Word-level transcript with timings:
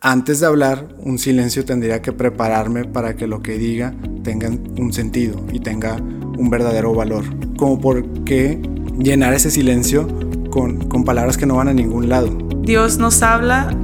antes 0.00 0.40
de 0.40 0.46
hablar, 0.46 0.88
un 0.98 1.18
silencio 1.18 1.64
tendría 1.64 2.00
que 2.00 2.12
prepararme 2.12 2.84
para 2.84 3.16
que 3.16 3.26
lo 3.26 3.42
que 3.42 3.58
diga 3.58 3.94
tenga 4.22 4.48
un 4.48 4.92
sentido 4.92 5.44
y 5.52 5.60
tenga 5.60 5.96
un 5.96 6.48
verdadero 6.48 6.94
valor. 6.94 7.24
Como 7.56 7.80
por 7.80 8.24
qué 8.24 8.60
llenar 8.98 9.34
ese 9.34 9.50
silencio 9.50 10.08
con, 10.50 10.88
con 10.88 11.04
palabras 11.04 11.36
que 11.36 11.44
no 11.44 11.56
van 11.56 11.68
a 11.68 11.74
ningún 11.74 12.08
lado. 12.08 12.30
Dios 12.62 12.98
nos 12.98 13.22
habla 13.22 13.76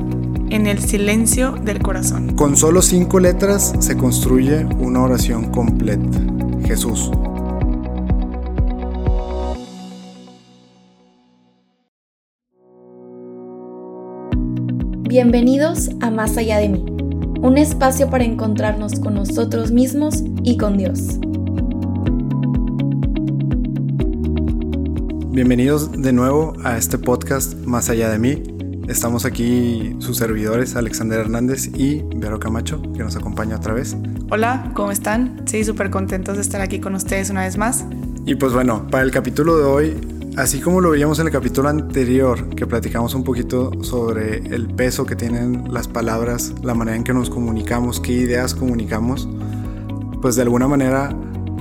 en 0.50 0.66
el 0.66 0.78
silencio 0.80 1.52
del 1.52 1.80
corazón. 1.80 2.34
Con 2.34 2.56
solo 2.56 2.80
cinco 2.80 3.20
letras 3.20 3.74
se 3.80 3.96
construye 3.96 4.64
una 4.78 5.02
oración 5.02 5.50
completa. 5.50 6.18
Jesús. 6.64 7.10
Bienvenidos 15.18 15.88
a 16.02 16.10
Más 16.10 16.36
allá 16.36 16.58
de 16.58 16.68
mí, 16.68 16.84
un 17.40 17.56
espacio 17.56 18.10
para 18.10 18.24
encontrarnos 18.24 19.00
con 19.00 19.14
nosotros 19.14 19.72
mismos 19.72 20.22
y 20.42 20.58
con 20.58 20.76
Dios. 20.76 21.18
Bienvenidos 25.30 25.90
de 25.90 26.12
nuevo 26.12 26.52
a 26.64 26.76
este 26.76 26.98
podcast 26.98 27.54
Más 27.64 27.88
allá 27.88 28.10
de 28.10 28.18
mí. 28.18 28.42
Estamos 28.88 29.24
aquí 29.24 29.96
sus 30.00 30.18
servidores 30.18 30.76
Alexander 30.76 31.20
Hernández 31.20 31.68
y 31.74 32.02
Vero 32.16 32.38
Camacho, 32.38 32.82
que 32.92 33.02
nos 33.02 33.16
acompaña 33.16 33.56
otra 33.56 33.72
vez. 33.72 33.96
Hola, 34.30 34.70
¿cómo 34.74 34.90
están? 34.90 35.40
Sí, 35.46 35.64
súper 35.64 35.88
contentos 35.88 36.36
de 36.36 36.42
estar 36.42 36.60
aquí 36.60 36.78
con 36.78 36.94
ustedes 36.94 37.30
una 37.30 37.44
vez 37.44 37.56
más. 37.56 37.86
Y 38.26 38.34
pues 38.34 38.52
bueno, 38.52 38.86
para 38.90 39.02
el 39.02 39.12
capítulo 39.12 39.56
de 39.56 39.64
hoy 39.64 40.15
Así 40.36 40.60
como 40.60 40.82
lo 40.82 40.90
veíamos 40.90 41.18
en 41.18 41.28
el 41.28 41.32
capítulo 41.32 41.70
anterior, 41.70 42.50
que 42.50 42.66
platicamos 42.66 43.14
un 43.14 43.24
poquito 43.24 43.70
sobre 43.82 44.36
el 44.54 44.66
peso 44.68 45.06
que 45.06 45.16
tienen 45.16 45.72
las 45.72 45.88
palabras, 45.88 46.52
la 46.62 46.74
manera 46.74 46.94
en 46.94 47.04
que 47.04 47.14
nos 47.14 47.30
comunicamos, 47.30 48.00
qué 48.00 48.12
ideas 48.12 48.54
comunicamos, 48.54 49.26
pues 50.20 50.36
de 50.36 50.42
alguna 50.42 50.68
manera 50.68 51.16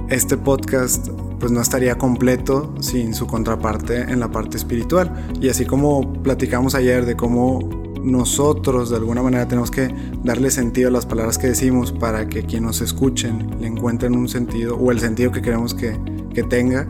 este 0.10 0.36
podcast 0.36 1.08
pues 1.40 1.54
no 1.54 1.62
estaría 1.62 1.98
completo 1.98 2.76
sin 2.82 3.14
su 3.14 3.28
contraparte 3.28 4.02
en 4.02 4.20
la 4.20 4.30
parte 4.30 4.58
espiritual. 4.58 5.10
Y 5.40 5.48
así 5.48 5.66
como 5.66 6.22
platicamos 6.22 6.76
ayer 6.76 7.06
de 7.06 7.16
cómo 7.16 7.70
nosotros 8.04 8.90
de 8.90 8.98
alguna 8.98 9.22
manera 9.22 9.48
tenemos 9.48 9.72
que 9.72 9.88
darle 10.26 10.52
sentido 10.52 10.90
a 10.90 10.92
las 10.92 11.06
palabras 11.06 11.38
que 11.38 11.48
decimos 11.48 11.94
para 11.94 12.28
que 12.28 12.44
quien 12.44 12.64
nos 12.64 12.82
escuchen 12.82 13.56
le 13.62 13.68
encuentren 13.68 14.18
un 14.18 14.28
sentido 14.28 14.76
o 14.76 14.92
el 14.92 15.00
sentido 15.00 15.32
que 15.32 15.42
queremos 15.42 15.74
que, 15.74 15.98
que 16.34 16.44
tenga, 16.44 16.86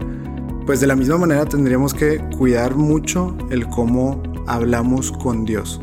pues 0.66 0.80
de 0.80 0.88
la 0.88 0.96
misma 0.96 1.18
manera 1.18 1.46
tendríamos 1.46 1.94
que 1.94 2.20
cuidar 2.38 2.76
mucho 2.76 3.38
el 3.52 3.68
cómo 3.68 4.22
hablamos 4.48 5.12
con 5.12 5.46
Dios. 5.46 5.80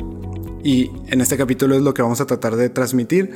Y 0.64 0.90
en 1.08 1.20
este 1.20 1.36
capítulo 1.36 1.74
es 1.74 1.82
lo 1.82 1.94
que 1.94 2.02
vamos 2.02 2.20
a 2.20 2.26
tratar 2.26 2.56
de 2.56 2.68
transmitir, 2.68 3.30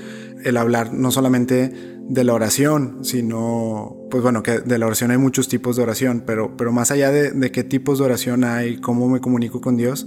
el 0.44 0.56
hablar 0.56 0.92
no 0.92 1.10
solamente 1.10 1.72
de 2.08 2.24
la 2.24 2.34
oración, 2.34 3.04
sino, 3.04 3.96
pues 4.10 4.22
bueno, 4.22 4.42
que 4.42 4.60
de 4.60 4.78
la 4.78 4.86
oración 4.86 5.10
hay 5.10 5.18
muchos 5.18 5.48
tipos 5.48 5.76
de 5.76 5.82
oración, 5.82 6.22
pero, 6.24 6.56
pero 6.56 6.72
más 6.72 6.90
allá 6.90 7.10
de, 7.10 7.32
de 7.32 7.50
qué 7.50 7.64
tipos 7.64 7.98
de 7.98 8.04
oración 8.04 8.44
hay, 8.44 8.80
cómo 8.80 9.08
me 9.08 9.20
comunico 9.20 9.60
con 9.60 9.76
Dios, 9.76 10.06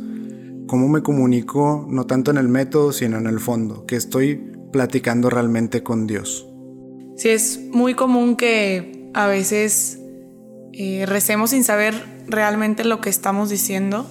cómo 0.67 0.87
me 0.87 1.01
comunico 1.01 1.85
no 1.89 2.05
tanto 2.05 2.31
en 2.31 2.37
el 2.37 2.47
método, 2.47 2.93
sino 2.93 3.17
en 3.17 3.27
el 3.27 3.39
fondo, 3.39 3.85
que 3.85 3.97
estoy 3.97 4.35
platicando 4.71 5.29
realmente 5.29 5.83
con 5.83 6.07
Dios. 6.07 6.47
Sí, 7.17 7.29
es 7.29 7.59
muy 7.71 7.95
común 7.95 8.37
que 8.37 9.09
a 9.13 9.27
veces 9.27 9.98
eh, 10.81 11.05
recemos 11.05 11.49
sin 11.49 11.66
saber 11.66 11.94
realmente 12.25 12.85
lo 12.85 13.02
que 13.02 13.09
estamos 13.09 13.49
diciendo. 13.49 14.09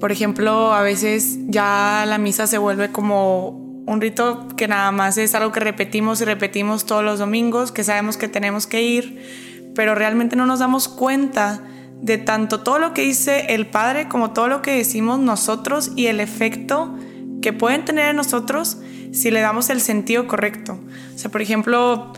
Por 0.00 0.10
ejemplo, 0.10 0.72
a 0.72 0.80
veces 0.80 1.36
ya 1.48 2.04
la 2.08 2.16
misa 2.16 2.46
se 2.46 2.56
vuelve 2.56 2.90
como 2.90 3.50
un 3.84 4.00
rito 4.00 4.48
que 4.56 4.68
nada 4.68 4.90
más 4.90 5.18
es 5.18 5.34
algo 5.34 5.52
que 5.52 5.60
repetimos 5.60 6.22
y 6.22 6.24
repetimos 6.24 6.86
todos 6.86 7.04
los 7.04 7.18
domingos, 7.18 7.72
que 7.72 7.84
sabemos 7.84 8.16
que 8.16 8.26
tenemos 8.26 8.66
que 8.66 8.84
ir, 8.84 9.72
pero 9.74 9.94
realmente 9.94 10.34
no 10.34 10.46
nos 10.46 10.60
damos 10.60 10.88
cuenta 10.88 11.60
de 12.00 12.16
tanto 12.16 12.60
todo 12.60 12.78
lo 12.78 12.94
que 12.94 13.02
dice 13.02 13.52
el 13.54 13.66
Padre 13.66 14.08
como 14.08 14.30
todo 14.30 14.48
lo 14.48 14.62
que 14.62 14.70
decimos 14.70 15.18
nosotros 15.18 15.92
y 15.94 16.06
el 16.06 16.20
efecto 16.20 16.96
que 17.42 17.52
pueden 17.52 17.84
tener 17.84 18.08
en 18.08 18.16
nosotros 18.16 18.78
si 19.12 19.30
le 19.30 19.40
damos 19.40 19.68
el 19.68 19.82
sentido 19.82 20.26
correcto. 20.26 20.80
O 21.14 21.18
sea, 21.18 21.30
por 21.30 21.42
ejemplo, 21.42 22.14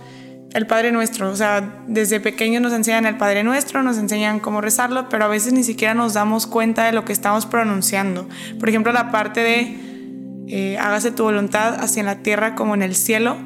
el 0.55 0.67
Padre 0.67 0.93
Nuestro. 0.93 1.31
O 1.31 1.37
sea, 1.37 1.83
desde 1.87 2.21
pequeños 2.21 2.63
nos 2.63 2.73
enseñan 2.73 3.07
el 3.07 3.17
Padre 3.17 3.45
Nuestro, 3.45 3.83
nos 3.83 3.99
enseñan 3.99 4.41
cómo 4.41 4.61
rezarlo, 4.61 5.09
pero 5.09 5.25
a 5.25 5.29
veces 5.29 5.53
ni 5.53 5.65
siquiera 5.65 5.95
nos 5.95 6.15
damos 6.15 6.47
cuenta 6.47 6.85
de 6.85 6.93
lo 6.93 7.05
que 7.05 7.13
estamos 7.13 7.47
pronunciando. 7.47 8.29
Por 8.59 8.69
ejemplo, 8.69 8.93
la 8.93 9.11
parte 9.11 9.41
de 9.41 9.89
eh, 10.49 10.79
hágase 10.79 11.11
tu 11.11 11.25
voluntad 11.25 11.75
así 11.81 12.01
en 12.01 12.07
la 12.07 12.23
tierra 12.23 12.55
como 12.55 12.75
en 12.75 12.83
el 12.83 12.95
cielo. 12.95 13.37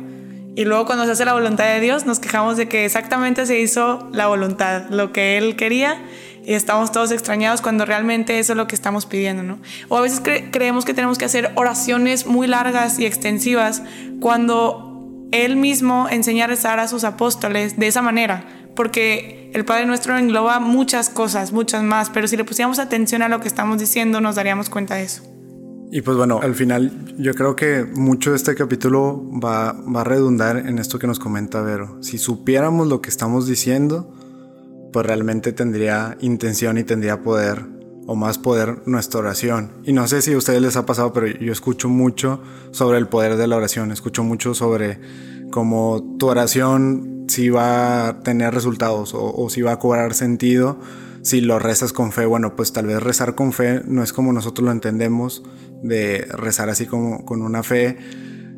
Y 0.55 0.65
luego 0.65 0.85
cuando 0.85 1.07
se 1.07 1.13
hace 1.13 1.25
la 1.25 1.33
voluntad 1.33 1.65
de 1.65 1.81
Dios, 1.81 2.05
nos 2.05 2.21
quejamos 2.21 2.57
de 2.57 2.69
que 2.69 2.85
exactamente 2.85 3.47
se 3.47 3.59
hizo 3.59 4.09
la 4.13 4.27
voluntad, 4.27 4.85
lo 4.91 5.11
que 5.11 5.39
Él 5.39 5.57
quería, 5.57 5.97
y 6.45 6.55
estamos 6.55 6.93
todos 6.93 7.11
extrañados 7.11 7.63
cuando 7.63 7.87
realmente 7.87 8.39
eso 8.39 8.53
es 8.53 8.57
lo 8.57 8.67
que 8.67 8.75
estamos 8.75 9.07
pidiendo, 9.07 9.43
¿no? 9.43 9.61
O 9.89 9.97
a 9.97 10.01
veces 10.03 10.21
creemos 10.21 10.85
que 10.85 10.93
tenemos 10.93 11.17
que 11.17 11.25
hacer 11.25 11.53
oraciones 11.55 12.27
muy 12.27 12.47
largas 12.47 12.99
y 12.99 13.07
extensivas 13.07 13.83
cuando 14.21 14.92
él 15.33 15.57
mismo 15.57 16.09
enseña 16.09 16.45
a 16.45 16.49
rezar 16.49 16.79
a 16.79 16.89
sus 16.89 17.05
apóstoles 17.05 17.79
de 17.79 17.89
esa 17.89 18.03
manera, 18.03 18.45
porque 18.77 19.51
el 19.55 19.65
Padre 19.65 19.87
Nuestro 19.87 20.17
engloba 20.17 20.61
muchas 20.61 21.09
cosas, 21.09 21.53
muchas 21.53 21.83
más, 21.83 22.11
pero 22.11 22.29
si 22.29 22.37
le 22.37 22.45
pusiéramos 22.45 22.79
atención 22.79 23.23
a 23.23 23.29
lo 23.29 23.41
que 23.41 23.49
estamos 23.49 23.79
diciendo, 23.79 24.21
nos 24.21 24.37
daríamos 24.37 24.71
cuenta 24.71 24.95
de 24.95 25.05
eso. 25.05 25.23
Y 25.91 26.01
pues 26.01 26.17
bueno, 26.17 26.41
al 26.43 26.55
final 26.55 27.15
yo 27.19 27.35
creo 27.35 27.55
que 27.55 27.85
mucho 27.85 28.31
de 28.31 28.37
este 28.37 28.55
capítulo 28.55 29.23
va, 29.39 29.73
va 29.73 30.01
a 30.01 30.05
redundar 30.05 30.57
en 30.57 30.79
esto 30.79 30.99
que 30.99 31.07
nos 31.07 31.19
comenta 31.19 31.61
Vero. 31.61 32.03
Si 32.03 32.17
supiéramos 32.17 32.89
lo 32.89 33.03
que 33.03 33.11
estamos 33.11 33.47
diciendo, 33.47 34.15
pues 34.91 35.05
realmente 35.05 35.53
tendría 35.53 36.17
intención 36.21 36.79
y 36.79 36.85
tendría 36.85 37.23
poder 37.23 37.82
o 38.07 38.17
más 38.17 38.39
poder 38.39 38.83
nuestra 38.87 39.21
oración. 39.21 39.73
Y 39.85 39.93
no 39.93 40.07
sé 40.09 40.23
si 40.23 40.33
a 40.33 40.39
ustedes 40.39 40.61
les 40.61 40.77
ha 40.77 40.87
pasado, 40.87 41.13
pero 41.13 41.27
yo 41.27 41.53
escucho 41.53 41.89
mucho 41.89 42.41
sobre 42.73 42.99
el 42.99 43.09
poder 43.09 43.37
de 43.37 43.47
la 43.47 43.57
oración, 43.57 43.93
escucho 43.93 44.25
mucho 44.25 44.55
sobre 44.55 45.01
cómo 45.51 46.17
tu 46.19 46.29
oración 46.29 47.27
si 47.29 47.49
va 47.49 48.09
a 48.09 48.21
tener 48.21 48.53
resultados 48.53 49.13
o, 49.15 49.49
si 49.49 49.63
va 49.63 49.73
a 49.73 49.79
cobrar 49.79 50.15
sentido 50.15 50.79
si 51.23 51.41
lo 51.41 51.61
rezas 51.61 51.93
con 51.93 52.11
fe. 52.11 52.27
Bueno, 52.27 52.57
pues 52.57 52.73
tal 52.73 52.87
vez 52.87 53.01
rezar 53.01 53.37
con 53.37 53.53
fe 53.53 53.83
no 53.87 54.03
es 54.03 54.13
como 54.13 54.33
nosotros 54.33 54.67
lo 54.67 54.73
entendemos, 54.73 55.45
de 55.83 56.27
rezar 56.33 56.69
así 56.69 56.87
como 56.87 57.25
con 57.25 57.43
una 57.43 57.63
fe 57.63 57.97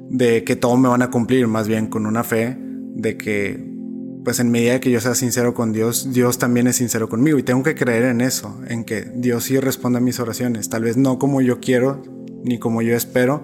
de 0.09 0.45
que 0.45 0.57
todo 0.57 0.77
me 0.77 0.89
van 0.89 1.03
a 1.03 1.11
cumplir, 1.11 1.47
más 1.47 1.69
bien 1.69 1.89
con 1.89 2.07
una 2.07 2.25
fe 2.25 2.57
de 2.59 3.19
que 3.19 3.74
pues 4.25 4.41
en 4.41 4.51
medida 4.51 4.81
que 4.81 4.91
yo 4.91 5.01
sea 5.01 5.15
sincero 5.15 5.53
con 5.53 5.73
Dios, 5.73 6.13
Dios 6.13 6.39
también 6.39 6.67
es 6.67 6.77
sincero 6.77 7.09
conmigo 7.09 7.39
y 7.39 7.43
tengo 7.43 7.63
que 7.63 7.75
creer 7.75 8.05
en 8.05 8.23
eso, 8.23 8.59
en 8.69 8.85
que 8.85 9.03
Dios 9.03 9.45
sí 9.45 9.61
responde 9.61 9.99
a 9.99 10.01
mis 10.01 10.19
oraciones, 10.19 10.71
tal 10.71 10.85
vez 10.85 10.97
no 10.97 11.19
como 11.19 11.43
yo 11.43 11.61
quiero 11.61 12.03
ni 12.43 12.59
como 12.59 12.81
yo 12.81 12.97
espero, 12.97 13.43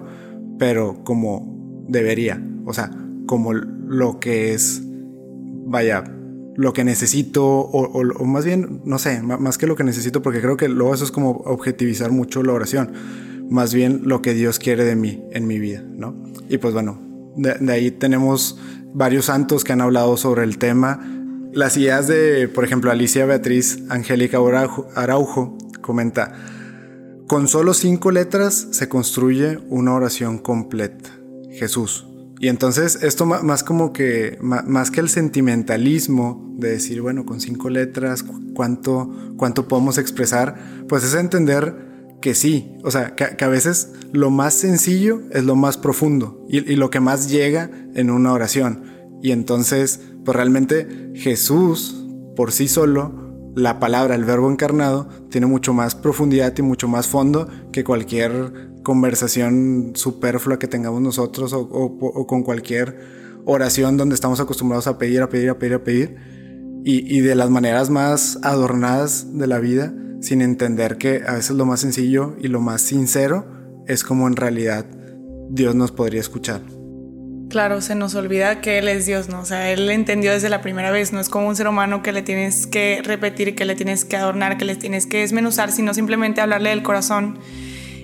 pero 0.57 1.03
como 1.03 1.85
debería, 1.87 2.43
o 2.65 2.73
sea, 2.73 2.91
como 3.27 3.53
lo 3.53 4.19
que 4.19 4.53
es, 4.53 4.81
vaya, 5.65 6.03
lo 6.55 6.73
que 6.73 6.83
necesito 6.83 7.45
o, 7.45 8.25
más 8.25 8.45
bien, 8.45 8.81
no 8.83 8.97
sé, 8.97 9.21
más 9.21 9.57
que 9.57 9.67
lo 9.67 9.75
que 9.75 9.83
necesito, 9.83 10.21
porque 10.21 10.41
creo 10.41 10.57
que 10.57 10.67
luego 10.67 10.93
eso 10.93 11.05
es 11.05 11.11
como 11.11 11.31
objetivizar 11.45 12.11
mucho 12.11 12.43
la 12.43 12.53
oración, 12.53 12.91
más 13.49 13.73
bien 13.73 14.01
lo 14.05 14.21
que 14.21 14.33
Dios 14.33 14.59
quiere 14.59 14.83
de 14.83 14.95
mí 14.95 15.23
en 15.31 15.45
mi 15.45 15.59
vida, 15.59 15.83
¿no? 15.83 16.15
Y 16.49 16.57
pues 16.57 16.73
bueno, 16.73 17.10
de 17.35 17.71
ahí 17.71 17.91
tenemos 17.91 18.59
varios 18.93 19.25
santos 19.25 19.63
que 19.63 19.73
han 19.73 19.81
hablado 19.81 20.17
sobre 20.17 20.43
el 20.43 20.57
tema. 20.57 20.99
Las 21.53 21.77
ideas 21.77 22.07
de, 22.07 22.47
por 22.47 22.63
ejemplo, 22.63 22.91
Alicia 22.91 23.25
Beatriz 23.25 23.83
Angélica 23.89 24.37
Araujo 24.95 25.57
comenta, 25.81 26.33
con 27.27 27.47
solo 27.47 27.73
cinco 27.73 28.11
letras 28.11 28.67
se 28.71 28.89
construye 28.89 29.59
una 29.69 29.93
oración 29.93 30.37
completa. 30.37 31.09
Jesús. 31.51 32.07
Y 32.39 32.47
entonces 32.47 33.03
esto 33.03 33.25
más 33.25 33.63
como 33.63 33.93
que, 33.93 34.39
más 34.41 34.89
que 34.89 34.99
el 34.99 35.09
sentimentalismo 35.09 36.55
de 36.57 36.71
decir, 36.71 37.01
bueno, 37.01 37.23
con 37.23 37.39
cinco 37.39 37.69
letras, 37.69 38.25
¿cuánto, 38.55 39.11
cuánto 39.37 39.67
podemos 39.67 39.99
expresar? 39.99 40.55
Pues 40.89 41.03
es 41.03 41.13
entender 41.13 41.90
que 42.21 42.35
sí, 42.35 42.77
o 42.83 42.91
sea, 42.91 43.15
que, 43.15 43.43
a 43.43 43.47
veces 43.47 43.93
lo 44.13 44.29
más 44.29 44.53
sencillo 44.53 45.21
es 45.31 45.43
lo 45.43 45.55
más 45.55 45.77
profundo 45.77 46.45
y, 46.47 46.75
lo 46.75 46.89
que 46.89 46.99
más 46.99 47.29
llega 47.29 47.71
en 47.95 48.11
una 48.11 48.31
oración. 48.31 48.83
Y 49.23 49.31
entonces, 49.31 49.99
pues 50.23 50.35
realmente 50.35 51.11
Jesús 51.15 52.01
por 52.35 52.51
sí 52.51 52.67
solo, 52.67 53.13
la 53.55 53.79
palabra, 53.79 54.15
el 54.15 54.23
verbo 54.23 54.49
encarnado, 54.49 55.07
tiene 55.29 55.47
mucho 55.47 55.73
más 55.73 55.95
profundidad 55.95 56.53
y 56.57 56.61
mucho 56.61 56.87
más 56.87 57.07
fondo 57.07 57.49
que 57.71 57.83
cualquier 57.83 58.71
conversación 58.83 59.91
superflua 59.95 60.57
que 60.57 60.67
tengamos 60.67 61.01
nosotros 61.01 61.53
o, 61.53 62.25
con 62.27 62.43
cualquier 62.43 62.97
oración 63.45 63.97
donde 63.97 64.15
estamos 64.15 64.39
acostumbrados 64.39 64.87
a 64.87 64.97
pedir, 64.97 65.21
a 65.21 65.29
pedir, 65.29 65.49
a 65.49 65.59
pedir, 65.59 65.73
a 65.73 65.83
pedir. 65.83 66.15
Y, 66.83 67.15
y 67.15 67.19
de 67.19 67.35
las 67.35 67.49
maneras 67.49 67.89
más 67.89 68.39
adornadas 68.41 69.37
de 69.37 69.45
la 69.45 69.59
vida 69.59 69.93
sin 70.21 70.41
entender 70.41 70.97
que 70.97 71.23
a 71.27 71.33
veces 71.33 71.55
lo 71.57 71.65
más 71.65 71.81
sencillo 71.81 72.35
y 72.39 72.47
lo 72.47 72.61
más 72.61 72.81
sincero 72.81 73.83
es 73.87 74.03
como 74.03 74.27
en 74.27 74.35
realidad 74.35 74.85
Dios 75.49 75.75
nos 75.75 75.91
podría 75.91 76.21
escuchar. 76.21 76.61
Claro, 77.49 77.81
se 77.81 77.95
nos 77.95 78.15
olvida 78.15 78.61
que 78.61 78.77
Él 78.77 78.87
es 78.87 79.05
Dios, 79.05 79.27
¿no? 79.27 79.41
O 79.41 79.45
sea, 79.45 79.71
Él 79.71 79.89
entendió 79.91 80.31
desde 80.31 80.47
la 80.47 80.61
primera 80.61 80.89
vez, 80.89 81.11
no 81.11 81.19
es 81.19 81.27
como 81.27 81.49
un 81.49 81.55
ser 81.57 81.67
humano 81.67 82.01
que 82.01 82.13
le 82.13 82.21
tienes 82.21 82.65
que 82.65 83.01
repetir, 83.03 83.55
que 83.55 83.65
le 83.65 83.75
tienes 83.75 84.05
que 84.05 84.15
adornar, 84.15 84.57
que 84.57 84.63
le 84.63 84.77
tienes 84.77 85.05
que 85.05 85.19
desmenuzar, 85.19 85.69
sino 85.73 85.93
simplemente 85.93 86.39
hablarle 86.39 86.69
del 86.69 86.81
corazón. 86.81 87.39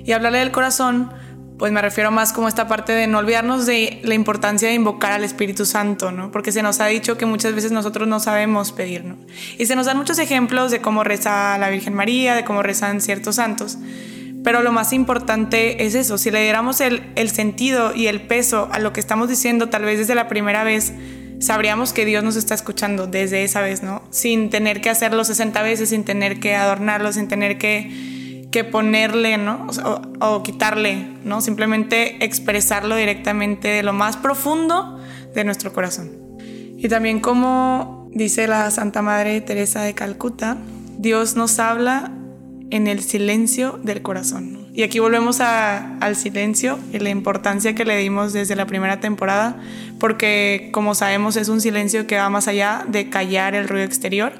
Y 0.04 0.12
hablarle 0.12 0.40
del 0.40 0.52
corazón, 0.52 1.12
pues 1.58 1.72
me 1.72 1.82
refiero 1.82 2.12
más 2.12 2.34
como 2.34 2.48
esta 2.48 2.68
parte 2.68 2.94
de 2.94 3.08
no 3.08 3.18
olvidarnos 3.18 3.66
de 3.66 4.00
la 4.04 4.14
importancia 4.14 4.68
de 4.68 4.76
invocar 4.76 5.12
al 5.12 5.24
Espíritu 5.24 5.66
Santo, 5.66 6.12
¿no? 6.12 6.32
Porque 6.32 6.52
se 6.52 6.62
nos 6.62 6.80
ha 6.80 6.86
dicho 6.86 7.18
que 7.18 7.26
muchas 7.26 7.56
veces 7.56 7.72
nosotros 7.72 8.08
no 8.08 8.20
sabemos 8.20 8.72
pedir, 8.72 9.06
¿no? 9.06 9.18
Y 9.58 9.66
se 9.66 9.76
nos 9.76 9.88
dan 9.88 9.98
muchos 9.98 10.20
ejemplos 10.20 10.70
de 10.70 10.82
cómo 10.82 11.04
reza 11.04 11.58
la 11.58 11.70
Virgen 11.70 11.96
María, 11.96 12.36
de 12.36 12.44
cómo 12.44 12.62
rezan 12.62 13.02
ciertos 13.02 13.36
santos. 13.36 13.78
Pero 14.44 14.62
lo 14.62 14.72
más 14.72 14.94
importante 14.94 15.86
es 15.86 15.96
eso, 15.96 16.20
si 16.20 16.30
le 16.30 16.42
diéramos 16.44 16.80
el, 16.80 17.02
el 17.16 17.32
sentido 17.32 17.94
y 17.94 18.08
el 18.08 18.22
peso 18.22 18.70
a 18.72 18.80
lo 18.80 18.94
que 18.94 19.00
estamos 19.00 19.28
diciendo, 19.28 19.68
tal 19.70 19.84
vez 19.84 19.98
desde 19.98 20.14
la 20.14 20.28
primera 20.28 20.64
vez, 20.64 20.94
sabríamos 21.40 21.92
que 21.92 22.06
Dios 22.06 22.24
nos 22.24 22.36
está 22.36 22.54
escuchando 22.54 23.08
desde 23.08 23.44
esa 23.44 23.62
vez, 23.62 23.82
¿no? 23.82 24.04
Sin 24.12 24.52
tener 24.52 24.80
que 24.80 24.92
hacerlo 24.92 25.24
60 25.24 25.62
veces, 25.64 25.90
sin 25.90 26.04
tener 26.04 26.40
que 26.40 26.56
adornarlo, 26.56 27.12
sin 27.12 27.28
tener 27.28 27.58
que, 27.58 28.17
que 28.58 28.64
ponerle, 28.64 29.38
¿no? 29.38 29.68
O, 30.20 30.42
quitarle, 30.42 31.06
¿no? 31.24 31.42
Simplemente 31.42 32.26
expresarlo 32.26 32.96
directamente 32.96 33.68
de 33.68 33.84
lo 33.84 33.94
más 33.94 34.18
profundo 34.18 35.00
de 35.36 35.44
nuestro 35.44 35.74
corazón. 35.74 36.10
Y 36.76 36.88
también 36.88 37.20
como 37.20 38.10
dice 38.16 38.48
la 38.48 38.72
Santa 38.72 39.04
Madre 39.04 39.42
Teresa 39.42 39.84
de 39.84 39.94
Calcuta, 39.94 40.58
Dios 40.98 41.36
nos 41.36 41.60
habla 41.60 42.12
en 42.72 42.88
el 42.88 43.04
silencio 43.04 43.80
del 43.84 44.02
corazón. 44.02 44.70
Y 44.74 44.82
aquí 44.82 44.98
volvemos 44.98 45.40
al 45.40 46.16
silencio 46.16 46.80
y 46.92 46.98
la 46.98 47.12
importancia 47.12 47.76
que 47.76 47.86
le 47.86 47.96
dimos 47.98 48.34
desde 48.34 48.56
la 48.56 48.66
primera 48.66 49.00
temporada, 49.00 49.62
porque 50.00 50.70
como 50.74 50.96
sabemos 50.96 51.36
es 51.36 51.48
un 51.50 51.62
silencio 51.62 52.08
que 52.08 52.18
va 52.18 52.32
más 52.32 52.48
allá 52.48 52.86
de 52.88 53.08
callar 53.12 53.54
el 53.54 53.68
ruido 53.68 53.86
exterior, 53.86 54.34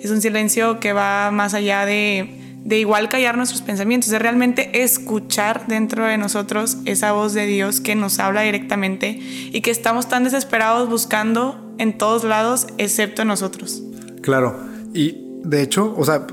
es 0.00 0.12
un 0.12 0.20
silencio 0.20 0.78
que 0.78 0.92
va 0.92 1.32
más 1.32 1.54
allá 1.54 1.84
de, 1.86 2.43
de 2.64 2.78
igual 2.78 3.08
callar 3.08 3.36
nuestros 3.36 3.62
pensamientos, 3.62 4.10
de 4.10 4.18
realmente 4.18 4.82
escuchar 4.82 5.66
dentro 5.66 6.06
de 6.06 6.16
nosotros 6.16 6.78
esa 6.86 7.12
voz 7.12 7.34
de 7.34 7.46
Dios 7.46 7.80
que 7.80 7.94
nos 7.94 8.18
habla 8.18 8.40
directamente 8.40 9.18
y 9.20 9.60
que 9.60 9.70
estamos 9.70 10.08
tan 10.08 10.24
desesperados 10.24 10.88
buscando 10.88 11.74
en 11.78 11.96
todos 11.98 12.24
lados 12.24 12.66
excepto 12.78 13.22
en 13.22 13.28
nosotros. 13.28 13.82
Claro, 14.22 14.58
y 14.94 15.20
de 15.44 15.60
hecho, 15.60 15.94
o 15.96 16.04
sea, 16.04 16.26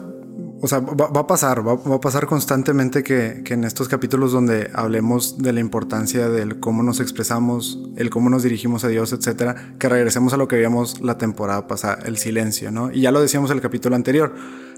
o 0.63 0.67
sea, 0.67 0.79
va, 0.79 1.19
a 1.19 1.27
pasar, 1.27 1.67
va, 1.67 1.75
va, 1.75 1.95
a 1.95 1.99
pasar 1.99 2.27
constantemente 2.27 3.03
que, 3.03 3.41
que, 3.43 3.55
en 3.55 3.63
estos 3.63 3.89
capítulos 3.89 4.31
donde 4.31 4.69
hablemos 4.73 5.39
de 5.39 5.53
la 5.53 5.59
importancia 5.59 6.29
del 6.29 6.59
cómo 6.59 6.83
nos 6.83 6.99
expresamos, 6.99 7.79
el 7.97 8.11
cómo 8.11 8.29
nos 8.29 8.43
dirigimos 8.43 8.83
a 8.83 8.87
Dios, 8.87 9.11
etcétera, 9.11 9.73
que 9.79 9.89
regresemos 9.89 10.33
a 10.33 10.37
lo 10.37 10.47
que 10.47 10.57
vimos 10.57 11.01
la 11.01 11.17
temporada 11.17 11.67
pasada, 11.67 11.99
el 12.05 12.17
silencio, 12.17 12.71
¿no? 12.71 12.91
Y 12.91 13.01
ya 13.01 13.11
lo 13.11 13.19
decíamos 13.19 13.49
en 13.49 13.57
el 13.57 13.61
capítulo 13.61 13.95
anterior. 13.95 14.35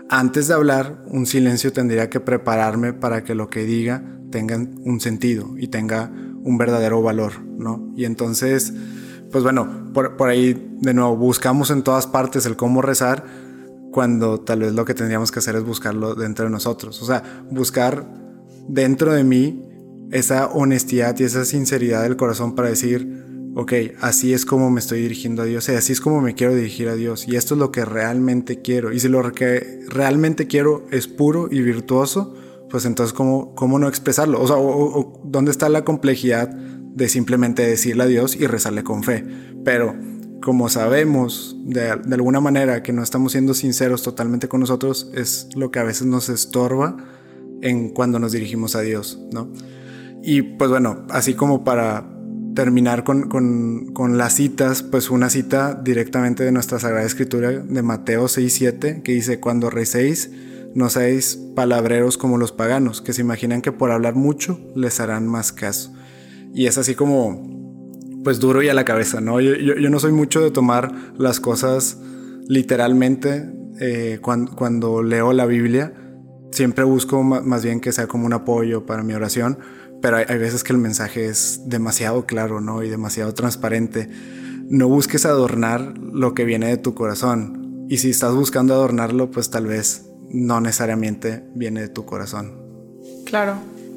Antes 0.09 0.47
de 0.47 0.53
hablar, 0.53 1.03
un 1.07 1.25
silencio 1.25 1.73
tendría 1.73 2.09
que 2.09 2.19
prepararme 2.19 2.94
para 2.94 3.23
que 3.23 3.35
lo 3.35 3.50
que 3.50 3.63
diga 3.63 4.03
tenga 4.31 4.57
un 4.57 5.00
sentido 5.00 5.55
y 5.57 5.67
tenga 5.67 6.11
un 6.44 6.57
verdadero 6.57 7.01
valor, 7.01 7.44
¿no? 7.45 7.94
Y 7.95 8.05
entonces, 8.05 8.73
pues 9.31 9.44
bueno, 9.44 9.91
por, 9.94 10.17
por 10.17 10.29
ahí 10.29 10.77
de 10.81 10.94
nuevo 10.94 11.15
buscamos 11.15 11.69
en 11.71 11.83
todas 11.83 12.07
partes 12.07 12.45
el 12.45 12.55
cómo 12.55 12.81
rezar 12.81 13.23
cuando 13.91 14.39
tal 14.39 14.61
vez 14.61 14.73
lo 14.73 14.85
que 14.85 14.94
tendríamos 14.94 15.31
que 15.31 15.39
hacer 15.39 15.55
es 15.55 15.63
buscarlo 15.63 16.15
dentro 16.15 16.45
de 16.45 16.51
nosotros. 16.51 17.01
O 17.01 17.05
sea, 17.05 17.45
buscar 17.50 18.05
dentro 18.67 19.13
de 19.13 19.23
mí 19.23 19.69
esa 20.11 20.47
honestidad 20.47 21.17
y 21.19 21.23
esa 21.23 21.45
sinceridad 21.45 22.03
del 22.03 22.17
corazón 22.17 22.55
para 22.55 22.69
decir, 22.69 23.32
ok, 23.55 23.73
así 24.01 24.33
es 24.33 24.45
como 24.45 24.69
me 24.69 24.79
estoy 24.79 25.01
dirigiendo 25.01 25.44
a 25.44 25.45
Dios, 25.45 25.69
y 25.69 25.73
así 25.73 25.94
es 25.94 26.01
como 26.01 26.21
me 26.21 26.33
quiero 26.33 26.55
dirigir 26.55 26.89
a 26.89 26.95
Dios, 26.95 27.27
y 27.27 27.35
esto 27.35 27.55
es 27.55 27.59
lo 27.59 27.71
que 27.71 27.85
realmente 27.85 28.61
quiero. 28.61 28.91
Y 28.91 29.00
si 29.00 29.07
lo 29.07 29.31
que 29.31 29.81
realmente 29.89 30.47
quiero 30.47 30.85
es 30.91 31.07
puro 31.07 31.47
y 31.51 31.61
virtuoso, 31.61 32.35
pues 32.69 32.85
entonces, 32.85 33.13
¿cómo, 33.13 33.53
cómo 33.53 33.77
no 33.77 33.88
expresarlo? 33.88 34.41
O 34.41 34.47
sea, 34.47 34.57
o, 34.57 35.21
¿dónde 35.23 35.51
está 35.51 35.69
la 35.69 35.85
complejidad 35.85 36.50
de 36.50 37.07
simplemente 37.07 37.61
decirle 37.63 38.03
a 38.03 38.07
Dios 38.07 38.35
y 38.35 38.47
rezarle 38.47 38.83
con 38.83 39.03
fe? 39.03 39.23
Pero 39.63 39.95
como 40.41 40.67
sabemos 40.69 41.55
de, 41.63 41.89
alguna 41.89 42.41
manera 42.41 42.83
que 42.83 42.91
no 42.91 43.01
estamos 43.03 43.31
siendo 43.31 43.53
sinceros 43.53 44.03
totalmente 44.03 44.47
con 44.47 44.59
nosotros, 44.59 45.09
es 45.13 45.50
lo 45.55 45.71
que 45.71 45.79
a 45.79 45.83
veces 45.83 46.07
nos 46.07 46.29
estorba 46.29 46.97
en 47.61 47.89
cuando 47.89 48.19
nos 48.19 48.31
dirigimos 48.31 48.75
a 48.75 48.81
Dios, 48.81 49.19
¿no? 49.31 49.50
Y 50.21 50.41
pues 50.41 50.69
bueno, 50.69 51.05
así 51.09 51.33
como 51.33 51.63
para 51.63 52.12
terminar 52.55 53.03
con, 53.03 53.29
con, 53.29 53.94
con 53.94 54.17
las 54.17 54.35
citas, 54.35 54.83
pues 54.83 55.09
una 55.09 55.29
cita 55.29 55.79
directamente 55.83 56.44
de 56.44 56.51
nuestra 56.51 56.79
Sagrada 56.79 57.05
Escritura 57.05 57.51
de 57.51 57.81
Mateo 57.81 58.25
6.7, 58.25 59.01
que 59.01 59.11
dice, 59.13 59.39
cuando 59.39 59.69
recéis, 59.69 60.31
no 60.75 60.89
seáis 60.89 61.39
palabreros 61.55 62.17
como 62.17 62.38
los 62.38 62.51
paganos, 62.51 63.01
que 63.01 63.13
se 63.13 63.21
imaginan 63.21 63.61
que 63.61 63.71
por 63.71 63.91
hablar 63.91 64.15
mucho 64.15 64.59
les 64.75 65.00
harán 65.00 65.27
más 65.27 65.51
caso. 65.51 65.94
Y 66.53 66.67
es 66.67 66.77
así 66.77 66.95
como 66.95 67.51
pues 68.23 68.39
duro 68.39 68.63
y 68.63 68.69
a 68.69 68.73
la 68.73 68.85
cabeza, 68.85 69.21
¿no? 69.21 69.41
Yo, 69.41 69.53
yo, 69.55 69.89
no 69.89 70.00
soy 70.00 70.13
mucho 70.13 70.41
de 70.41 70.50
tomar 70.50 70.94
las 71.17 71.39
cosas 71.39 71.97
literalmente 72.47 73.50
eh, 73.79 74.19
cuando, 74.21 74.55
cuando, 74.55 75.03
leo 75.03 75.33
la 75.33 75.45
Biblia. 75.45 75.94
Siempre 76.51 76.83
busco 76.83 77.23
más 77.23 77.63
bien 77.63 77.81
que 77.81 77.91
sea 77.91 78.07
como 78.07 78.25
un 78.25 78.33
apoyo 78.33 78.85
para 78.85 79.03
mi 79.03 79.13
oración, 79.13 79.57
pero 80.03 80.17
hay, 80.17 80.38
veces 80.38 80.65
que 80.65 80.73
el 80.73 80.79
mensaje 80.79 81.27
es 81.27 81.61
demasiado 81.69 82.25
claro, 82.25 82.59
¿no? 82.59 82.83
Y 82.83 82.89
demasiado 82.89 83.33
transparente. 83.33 84.09
No 84.67 84.89
busques 84.89 85.25
adornar 85.25 85.94
lo 85.97 86.33
que 86.33 86.44
viene 86.44 86.67
de 86.67 86.75
tu 86.75 86.94
corazón. 86.94 87.85
Y 87.89 88.00
si 88.00 88.09
estás 88.09 88.33
buscando 88.33 88.73
adornarlo, 88.73 89.31
pues 89.31 89.50
tal 89.50 89.65
vez 89.65 90.05
no 90.29 90.59
necesariamente 90.59 91.45
viene 91.55 91.79
de 91.79 91.88
tu 91.88 92.05
corazón. 92.05 92.53
Claro. 93.25 93.55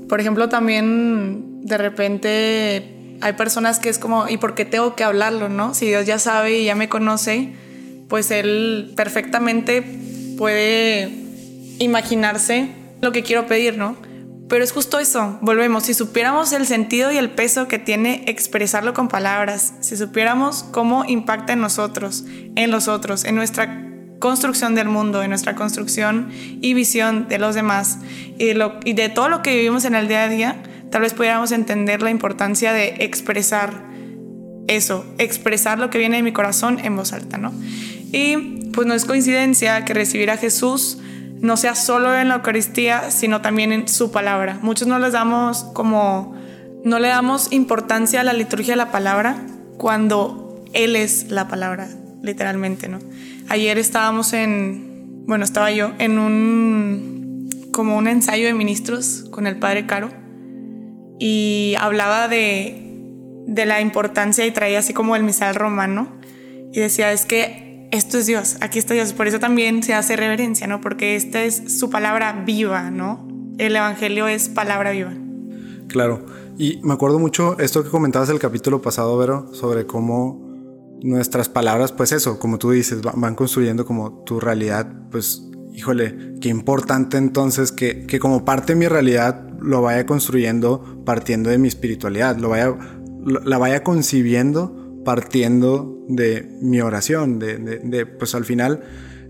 Por 0.08 0.20
ejemplo, 0.20 0.48
también 0.48 1.62
de 1.64 1.76
repente 1.76 3.18
hay 3.20 3.32
personas 3.32 3.80
que 3.80 3.88
es 3.88 3.98
como, 3.98 4.28
¿y 4.28 4.36
por 4.36 4.54
qué 4.54 4.64
tengo 4.64 4.94
que 4.94 5.02
hablarlo, 5.02 5.48
no? 5.48 5.74
Si 5.74 5.86
Dios 5.86 6.06
ya 6.06 6.20
sabe 6.20 6.60
y 6.60 6.66
ya 6.66 6.76
me 6.76 6.88
conoce, 6.88 7.52
pues 8.08 8.30
Él 8.30 8.92
perfectamente 8.94 9.82
puede 10.38 11.10
imaginarse 11.80 12.68
lo 13.02 13.10
que 13.10 13.24
quiero 13.24 13.48
pedir, 13.48 13.76
¿no? 13.76 14.05
Pero 14.48 14.62
es 14.62 14.70
justo 14.70 15.00
eso, 15.00 15.38
volvemos, 15.40 15.84
si 15.84 15.94
supiéramos 15.94 16.52
el 16.52 16.66
sentido 16.66 17.10
y 17.10 17.16
el 17.16 17.30
peso 17.30 17.66
que 17.66 17.80
tiene 17.80 18.22
expresarlo 18.28 18.94
con 18.94 19.08
palabras, 19.08 19.74
si 19.80 19.96
supiéramos 19.96 20.62
cómo 20.62 21.04
impacta 21.04 21.52
en 21.52 21.60
nosotros, 21.60 22.24
en 22.54 22.70
los 22.70 22.86
otros, 22.86 23.24
en 23.24 23.34
nuestra 23.34 23.86
construcción 24.20 24.76
del 24.76 24.88
mundo, 24.88 25.22
en 25.22 25.30
nuestra 25.30 25.56
construcción 25.56 26.28
y 26.30 26.74
visión 26.74 27.28
de 27.28 27.38
los 27.38 27.54
demás 27.56 27.98
y 28.38 28.52
de, 28.92 29.08
todo 29.08 29.28
lo 29.28 29.42
que 29.42 29.56
vivimos 29.56 29.84
en 29.84 29.96
el 29.96 30.06
día 30.06 30.22
a 30.24 30.28
día, 30.28 30.62
tal 30.90 31.02
vez 31.02 31.12
pudiéramos 31.12 31.50
entender 31.50 32.02
la 32.02 32.10
importancia 32.10 32.72
de 32.72 32.96
expresar 33.00 33.84
eso, 34.68 35.04
expresar 35.18 35.78
lo 35.80 35.90
que 35.90 35.98
viene 35.98 36.16
de 36.18 36.22
mi 36.22 36.32
corazón 36.32 36.78
en 36.84 36.96
voz 36.96 37.12
alta, 37.12 37.36
¿no? 37.36 37.52
Y 38.12 38.36
pues 38.72 38.86
no 38.86 38.94
es 38.94 39.04
coincidencia 39.04 39.84
que 39.84 39.92
recibir 39.92 40.30
a 40.30 40.36
Jesús 40.36 40.98
no 41.40 41.56
sea 41.56 41.74
solo 41.74 42.16
en 42.16 42.28
la 42.28 42.36
Eucaristía, 42.36 43.10
sino 43.10 43.40
también 43.40 43.72
en 43.72 43.88
su 43.88 44.10
palabra. 44.10 44.58
Muchos 44.62 44.88
no 44.88 44.98
les 44.98 45.12
damos 45.12 45.64
como, 45.74 46.34
no 46.84 46.98
le 46.98 47.08
damos 47.08 47.52
importancia 47.52 48.20
a 48.20 48.24
la 48.24 48.32
liturgia 48.32 48.72
de 48.72 48.76
la 48.76 48.90
palabra 48.90 49.36
cuando 49.76 50.64
Él 50.72 50.96
es 50.96 51.30
la 51.30 51.48
palabra, 51.48 51.88
literalmente, 52.22 52.88
¿no? 52.88 52.98
Ayer 53.48 53.78
estábamos 53.78 54.32
en, 54.32 55.24
bueno, 55.26 55.44
estaba 55.44 55.70
yo 55.70 55.92
en 55.98 56.18
un, 56.18 57.48
como 57.72 57.96
un 57.96 58.08
ensayo 58.08 58.46
de 58.46 58.54
ministros 58.54 59.26
con 59.30 59.46
el 59.46 59.56
Padre 59.56 59.86
Caro 59.86 60.10
y 61.18 61.74
hablaba 61.78 62.28
de, 62.28 62.82
de 63.46 63.66
la 63.66 63.80
importancia 63.80 64.46
y 64.46 64.50
traía 64.50 64.78
así 64.78 64.92
como 64.92 65.16
el 65.16 65.22
misal 65.22 65.54
romano 65.54 66.16
y 66.72 66.80
decía, 66.80 67.12
es 67.12 67.24
que 67.26 67.65
esto 67.90 68.18
es 68.18 68.26
Dios, 68.26 68.56
aquí 68.60 68.78
está 68.78 68.94
Dios, 68.94 69.12
por 69.12 69.26
eso 69.26 69.38
también 69.38 69.82
se 69.82 69.94
hace 69.94 70.16
reverencia, 70.16 70.66
¿no? 70.66 70.80
Porque 70.80 71.16
esta 71.16 71.42
es 71.42 71.78
su 71.78 71.90
palabra 71.90 72.44
viva, 72.44 72.90
¿no? 72.90 73.26
El 73.58 73.76
Evangelio 73.76 74.28
es 74.28 74.48
palabra 74.48 74.90
viva. 74.90 75.12
Claro, 75.88 76.26
y 76.58 76.80
me 76.82 76.94
acuerdo 76.94 77.18
mucho 77.18 77.58
esto 77.58 77.84
que 77.84 77.90
comentabas 77.90 78.28
el 78.30 78.38
capítulo 78.38 78.82
pasado, 78.82 79.16
Vero, 79.16 79.52
sobre 79.54 79.86
cómo 79.86 80.46
nuestras 81.02 81.48
palabras, 81.48 81.92
pues 81.92 82.12
eso, 82.12 82.38
como 82.38 82.58
tú 82.58 82.70
dices, 82.70 83.00
van 83.02 83.34
construyendo 83.34 83.84
como 83.84 84.24
tu 84.24 84.40
realidad, 84.40 84.90
pues 85.10 85.42
híjole, 85.72 86.34
qué 86.40 86.48
importante 86.48 87.18
entonces 87.18 87.70
que, 87.70 88.06
que, 88.06 88.18
como 88.18 88.46
parte 88.46 88.72
de 88.72 88.78
mi 88.78 88.88
realidad 88.88 89.46
lo 89.60 89.82
vaya 89.82 90.06
construyendo 90.06 91.02
partiendo 91.04 91.50
de 91.50 91.58
mi 91.58 91.68
espiritualidad, 91.68 92.38
lo 92.38 92.48
vaya, 92.48 92.74
la 93.44 93.58
vaya 93.58 93.82
concibiendo 93.82 94.85
partiendo 95.06 96.04
de 96.08 96.46
mi 96.60 96.82
oración, 96.82 97.38
de, 97.38 97.56
de, 97.56 98.04
pues 98.04 98.34
al 98.34 98.44
final 98.44 98.82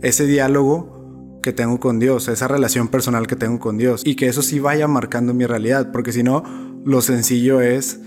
ese 0.03 0.27
diálogo 0.27 1.39
que 1.45 1.53
tengo 1.53 1.79
con 1.79 2.01
Dios, 2.01 2.27
esa 2.27 2.49
relación 2.49 2.89
personal 2.89 3.29
que 3.29 3.37
tengo 3.37 3.61
con 3.61 3.79
Dios 3.79 4.03
y 4.05 4.17
que 4.17 4.27
eso 4.27 4.43
sí 4.43 4.59
vaya 4.59 4.89
marcando 4.89 5.35
mi 5.35 5.47
realidad, 5.47 5.93
porque 5.93 6.11
si 6.11 6.25
no, 6.25 6.43
lo 6.85 7.01
sencillo 7.01 7.61
es 7.61 8.01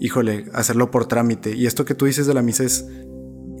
híjole, 0.00 0.46
hacerlo 0.52 0.90
por 0.90 1.06
trámite. 1.06 1.54
Y 1.54 1.66
esto 1.66 1.84
que 1.84 1.94
tú 1.94 2.06
dices 2.06 2.26
de 2.26 2.34
la 2.34 2.42
misa 2.42 2.64
es, 2.64 2.86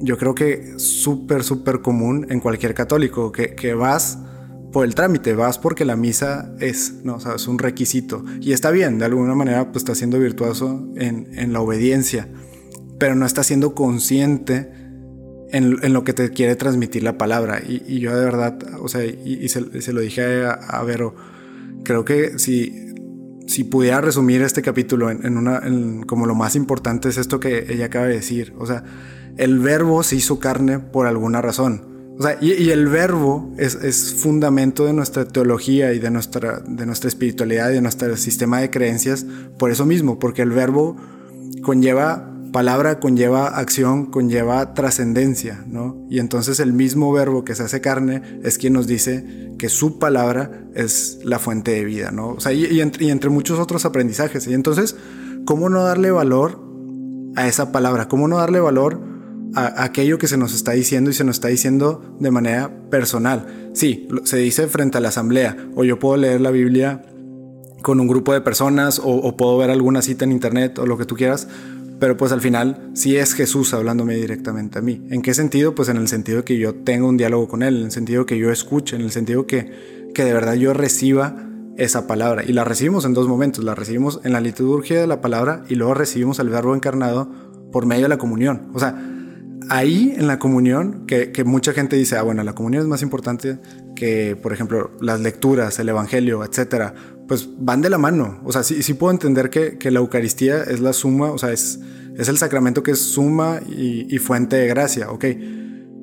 yo 0.00 0.18
creo 0.18 0.34
que 0.34 0.78
súper, 0.78 1.42
súper 1.42 1.80
común 1.80 2.26
en 2.30 2.40
cualquier 2.40 2.74
católico, 2.74 3.32
que, 3.32 3.54
que 3.54 3.74
vas 3.74 4.18
por 4.72 4.84
el 4.84 4.94
trámite, 4.94 5.34
vas 5.34 5.58
porque 5.58 5.84
la 5.84 5.96
misa 5.96 6.52
es, 6.60 7.04
¿no? 7.04 7.16
O 7.16 7.20
sea, 7.20 7.36
es 7.36 7.46
un 7.46 7.58
requisito. 7.58 8.24
Y 8.40 8.52
está 8.52 8.70
bien, 8.70 8.98
de 8.98 9.04
alguna 9.04 9.34
manera, 9.34 9.70
pues 9.70 9.82
está 9.82 9.94
siendo 9.94 10.18
virtuoso 10.18 10.88
en, 10.96 11.28
en 11.38 11.52
la 11.52 11.60
obediencia, 11.60 12.28
pero 12.98 13.14
no 13.14 13.26
está 13.26 13.42
siendo 13.42 13.74
consciente 13.74 14.70
en, 15.50 15.76
en, 15.82 15.92
lo 15.92 16.04
que 16.04 16.12
te 16.12 16.30
quiere 16.30 16.56
transmitir 16.56 17.02
la 17.02 17.18
palabra. 17.18 17.60
Y, 17.66 17.82
y 17.86 18.00
yo 18.00 18.16
de 18.16 18.24
verdad, 18.24 18.58
o 18.80 18.88
sea, 18.88 19.04
y, 19.04 19.48
se, 19.48 19.80
se, 19.82 19.92
lo 19.92 20.00
dije 20.00 20.44
a, 20.44 20.52
a, 20.52 20.82
Vero, 20.84 21.14
creo 21.84 22.04
que 22.04 22.38
si, 22.38 22.94
si 23.46 23.64
pudiera 23.64 24.00
resumir 24.00 24.42
este 24.42 24.62
capítulo 24.62 25.10
en, 25.10 25.24
en 25.24 25.36
una, 25.36 25.62
como 26.06 26.26
lo 26.26 26.34
más 26.34 26.56
importante 26.56 27.08
es 27.08 27.18
esto 27.18 27.40
que 27.40 27.66
ella 27.72 27.86
acaba 27.86 28.06
de 28.06 28.14
decir, 28.14 28.54
o 28.58 28.66
sea, 28.66 28.84
el 29.36 29.58
verbo 29.58 30.02
se 30.02 30.16
hizo 30.16 30.38
carne 30.38 30.78
por 30.78 31.06
alguna 31.06 31.40
razón 31.40 31.94
o 32.16 32.22
sea, 32.22 32.38
y, 32.40 32.52
y 32.52 32.70
el 32.70 32.86
verbo 32.86 33.52
es, 33.58 33.74
es, 33.74 34.14
fundamento 34.14 34.86
de 34.86 34.92
nuestra 34.92 35.26
teología 35.26 35.92
y 35.92 35.98
de 35.98 36.10
nuestra, 36.10 36.60
de 36.60 36.86
nuestra 36.86 37.08
espiritualidad 37.08 37.70
y 37.70 37.74
de 37.74 37.80
nuestro 37.80 38.16
sistema 38.16 38.60
de 38.60 38.70
creencias 38.70 39.26
por 39.58 39.72
eso 39.72 39.84
mismo, 39.84 40.20
porque 40.20 40.42
el 40.42 40.50
verbo 40.50 40.96
conlleva 41.62 42.32
palabra, 42.54 43.00
conlleva 43.00 43.48
acción, 43.48 44.06
conlleva 44.06 44.74
trascendencia, 44.74 45.64
¿no? 45.66 46.06
Y 46.08 46.20
entonces 46.20 46.60
el 46.60 46.72
mismo 46.72 47.12
verbo 47.12 47.44
que 47.44 47.56
se 47.56 47.64
hace 47.64 47.80
carne 47.80 48.22
es 48.44 48.58
quien 48.58 48.74
nos 48.74 48.86
dice 48.86 49.50
que 49.58 49.68
su 49.68 49.98
palabra 49.98 50.64
es 50.72 51.18
la 51.24 51.40
fuente 51.40 51.72
de 51.72 51.84
vida, 51.84 52.12
¿no? 52.12 52.28
O 52.28 52.40
sea, 52.40 52.52
y, 52.52 52.80
entre, 52.80 53.28
muchos 53.28 53.58
otros 53.58 53.84
aprendizajes. 53.84 54.46
Y 54.46 54.54
entonces, 54.54 54.94
¿cómo 55.44 55.68
no 55.68 55.82
darle 55.82 56.12
valor 56.12 56.62
a 57.34 57.48
esa 57.48 57.72
palabra? 57.72 58.06
¿Cómo 58.06 58.28
no 58.28 58.36
darle 58.36 58.60
valor 58.60 59.00
a 59.56 59.82
aquello 59.82 60.18
que 60.18 60.28
se 60.28 60.36
nos 60.36 60.54
está 60.54 60.70
diciendo 60.70 61.10
y 61.10 61.12
se 61.12 61.24
nos 61.24 61.36
está 61.36 61.48
diciendo 61.48 62.16
de 62.20 62.30
manera 62.30 62.70
personal. 62.88 63.70
Sí, 63.72 64.06
se 64.22 64.36
dice 64.36 64.68
frente 64.68 64.98
a 64.98 65.00
la 65.00 65.08
asamblea, 65.08 65.56
o 65.74 65.82
yo 65.82 65.98
puedo 65.98 66.16
leer 66.16 66.40
la 66.40 66.52
Biblia 66.52 67.04
con 67.82 68.00
un 68.00 68.06
grupo 68.06 68.32
de 68.32 68.40
personas, 68.40 69.00
o 69.04 69.36
puedo 69.36 69.58
ver 69.58 69.70
alguna 69.70 70.02
cita 70.02 70.24
en 70.24 70.32
internet, 70.32 70.78
o 70.78 70.86
lo 70.86 70.96
que 70.96 71.04
tú 71.04 71.16
quieras, 71.16 71.48
pero 71.98 72.16
pues 72.16 72.32
al 72.32 72.40
final 72.40 72.90
sí 72.94 73.16
es 73.16 73.34
Jesús 73.34 73.72
hablándome 73.74 74.16
directamente 74.16 74.78
a 74.78 74.82
mí. 74.82 75.06
¿En 75.10 75.22
qué 75.22 75.34
sentido? 75.34 75.74
Pues 75.74 75.88
en 75.88 75.96
el 75.96 76.08
sentido 76.08 76.44
que 76.44 76.58
yo 76.58 76.74
tenga 76.74 77.06
un 77.06 77.16
diálogo 77.16 77.48
con 77.48 77.62
Él, 77.62 77.78
en 77.78 77.84
el 77.84 77.90
sentido 77.90 78.26
que 78.26 78.38
yo 78.38 78.50
escuche, 78.50 78.96
en 78.96 79.02
el 79.02 79.10
sentido 79.10 79.46
que, 79.46 80.10
que 80.14 80.24
de 80.24 80.32
verdad 80.32 80.54
yo 80.54 80.72
reciba 80.74 81.36
esa 81.76 82.06
palabra. 82.06 82.44
Y 82.44 82.52
la 82.52 82.64
recibimos 82.64 83.04
en 83.04 83.14
dos 83.14 83.28
momentos, 83.28 83.64
la 83.64 83.74
recibimos 83.74 84.20
en 84.24 84.32
la 84.32 84.40
liturgia 84.40 85.00
de 85.00 85.06
la 85.06 85.20
palabra 85.20 85.64
y 85.68 85.74
luego 85.74 85.94
recibimos 85.94 86.38
el 86.38 86.48
verbo 86.48 86.74
encarnado 86.74 87.30
por 87.72 87.86
medio 87.86 88.02
de 88.02 88.08
la 88.08 88.18
comunión. 88.18 88.70
O 88.74 88.78
sea, 88.78 88.96
ahí 89.68 90.14
en 90.16 90.26
la 90.26 90.38
comunión, 90.38 91.06
que, 91.06 91.32
que, 91.32 91.44
mucha 91.44 91.72
gente 91.72 91.96
dice, 91.96 92.16
ah, 92.16 92.22
bueno, 92.22 92.42
la 92.44 92.54
comunión 92.54 92.82
es 92.82 92.88
más 92.88 93.02
importante 93.02 93.58
que, 93.94 94.36
por 94.40 94.52
ejemplo, 94.52 94.90
las 95.00 95.20
lecturas, 95.20 95.78
el 95.78 95.88
evangelio, 95.88 96.44
etcétera, 96.44 96.94
pues 97.28 97.48
van 97.58 97.80
de 97.80 97.90
la 97.90 97.98
mano. 97.98 98.40
O 98.44 98.52
sea, 98.52 98.62
sí, 98.62 98.82
sí 98.82 98.94
puedo 98.94 99.12
entender 99.12 99.50
que, 99.50 99.78
que, 99.78 99.90
la 99.90 100.00
Eucaristía 100.00 100.62
es 100.62 100.80
la 100.80 100.92
suma, 100.92 101.30
o 101.30 101.38
sea, 101.38 101.52
es, 101.52 101.80
es 102.16 102.28
el 102.28 102.38
sacramento 102.38 102.82
que 102.82 102.92
es 102.92 103.00
suma 103.00 103.60
y, 103.66 104.18
fuente 104.18 104.56
de 104.56 104.68
gracia, 104.68 105.10
ok. 105.10 105.24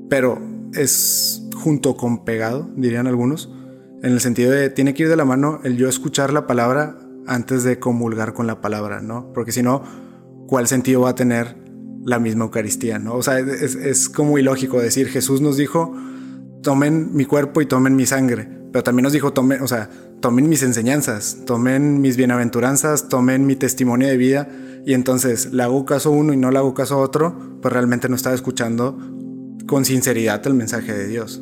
Pero 0.10 0.40
es 0.74 1.44
junto 1.56 1.96
con 1.96 2.26
pegado, 2.26 2.70
dirían 2.76 3.08
algunos, 3.08 3.52
en 4.02 4.14
el 4.14 4.20
sentido 4.20 4.52
de 4.52 4.70
tiene 4.70 4.94
que 4.94 5.04
ir 5.04 5.10
de 5.10 5.16
la 5.16 5.26
mano 5.26 5.60
el 5.64 5.78
yo 5.78 5.88
escuchar 5.88 6.34
la 6.34 6.48
palabra 6.48 6.98
antes 7.28 7.64
de 7.64 7.80
comulgar 7.80 8.34
con 8.34 8.48
la 8.48 8.62
palabra, 8.62 9.02
¿no? 9.02 9.32
Porque 9.34 9.52
si 9.52 9.62
no, 9.62 9.84
¿cuál 10.48 10.68
sentido 10.68 11.02
va 11.02 11.12
a 11.12 11.16
tener 11.16 11.56
la 12.04 12.18
misma 12.18 12.46
Eucaristía, 12.46 12.98
¿no? 12.98 13.14
O 13.16 13.22
sea, 13.22 13.40
es, 13.40 13.76
es, 13.76 14.10
como 14.10 14.40
ilógico 14.40 14.82
decir, 14.82 15.08
Jesús 15.08 15.40
nos 15.40 15.56
dijo, 15.56 15.96
tomen 16.64 17.16
mi 17.16 17.26
cuerpo 17.26 17.62
y 17.62 17.68
tomen 17.68 17.96
mi 17.96 18.08
sangre, 18.08 18.50
pero 18.72 18.84
también 18.84 19.04
nos 19.04 19.14
dijo, 19.14 19.34
tomen, 19.34 19.62
o 19.62 19.68
sea, 19.68 19.90
tomen 20.22 20.48
mis 20.48 20.64
enseñanzas, 20.64 21.40
tomen 21.46 22.00
mis 22.00 22.16
bienaventuranzas, 22.16 23.10
tomen 23.10 23.46
mi 23.46 23.56
testimonio 23.56 24.08
de 24.08 24.18
vida, 24.18 24.48
y 24.86 24.94
entonces 24.94 25.52
le 25.52 25.64
hago 25.64 25.86
caso 25.86 26.12
uno 26.12 26.34
y 26.34 26.38
no 26.38 26.52
le 26.52 26.60
hago 26.60 26.74
caso 26.74 27.00
otro, 27.00 27.58
pues 27.62 27.74
realmente 27.74 28.08
no 28.08 28.16
estaba 28.16 28.36
escuchando 28.36 28.98
con 29.68 29.86
sinceridad 29.86 30.46
el 30.48 30.54
mensaje 30.54 30.94
de 30.94 31.08
Dios. 31.08 31.42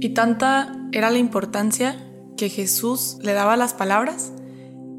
Y 0.00 0.10
tanta 0.10 0.88
era 0.92 1.10
la 1.10 1.18
importancia 1.18 1.96
que 2.36 2.48
Jesús 2.48 3.18
le 3.22 3.32
daba 3.32 3.54
a 3.54 3.56
las 3.56 3.74
palabras, 3.74 4.32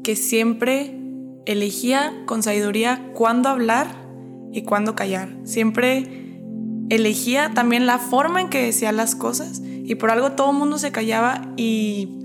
que 0.02 0.16
siempre 0.16 0.98
elegía 1.46 2.12
con 2.26 2.42
sabiduría 2.42 3.10
cuándo 3.14 3.48
hablar 3.48 3.88
y 4.52 4.62
cuándo 4.62 4.94
callar. 4.94 5.28
Siempre 5.44 6.38
elegía 6.88 7.52
también 7.54 7.86
la 7.86 7.98
forma 7.98 8.40
en 8.40 8.48
que 8.48 8.62
decía 8.62 8.92
las 8.92 9.14
cosas 9.14 9.60
y 9.64 9.94
por 9.96 10.10
algo 10.10 10.32
todo 10.32 10.52
el 10.52 10.58
mundo 10.58 10.78
se 10.78 10.92
callaba 10.92 11.52
y 11.56 12.21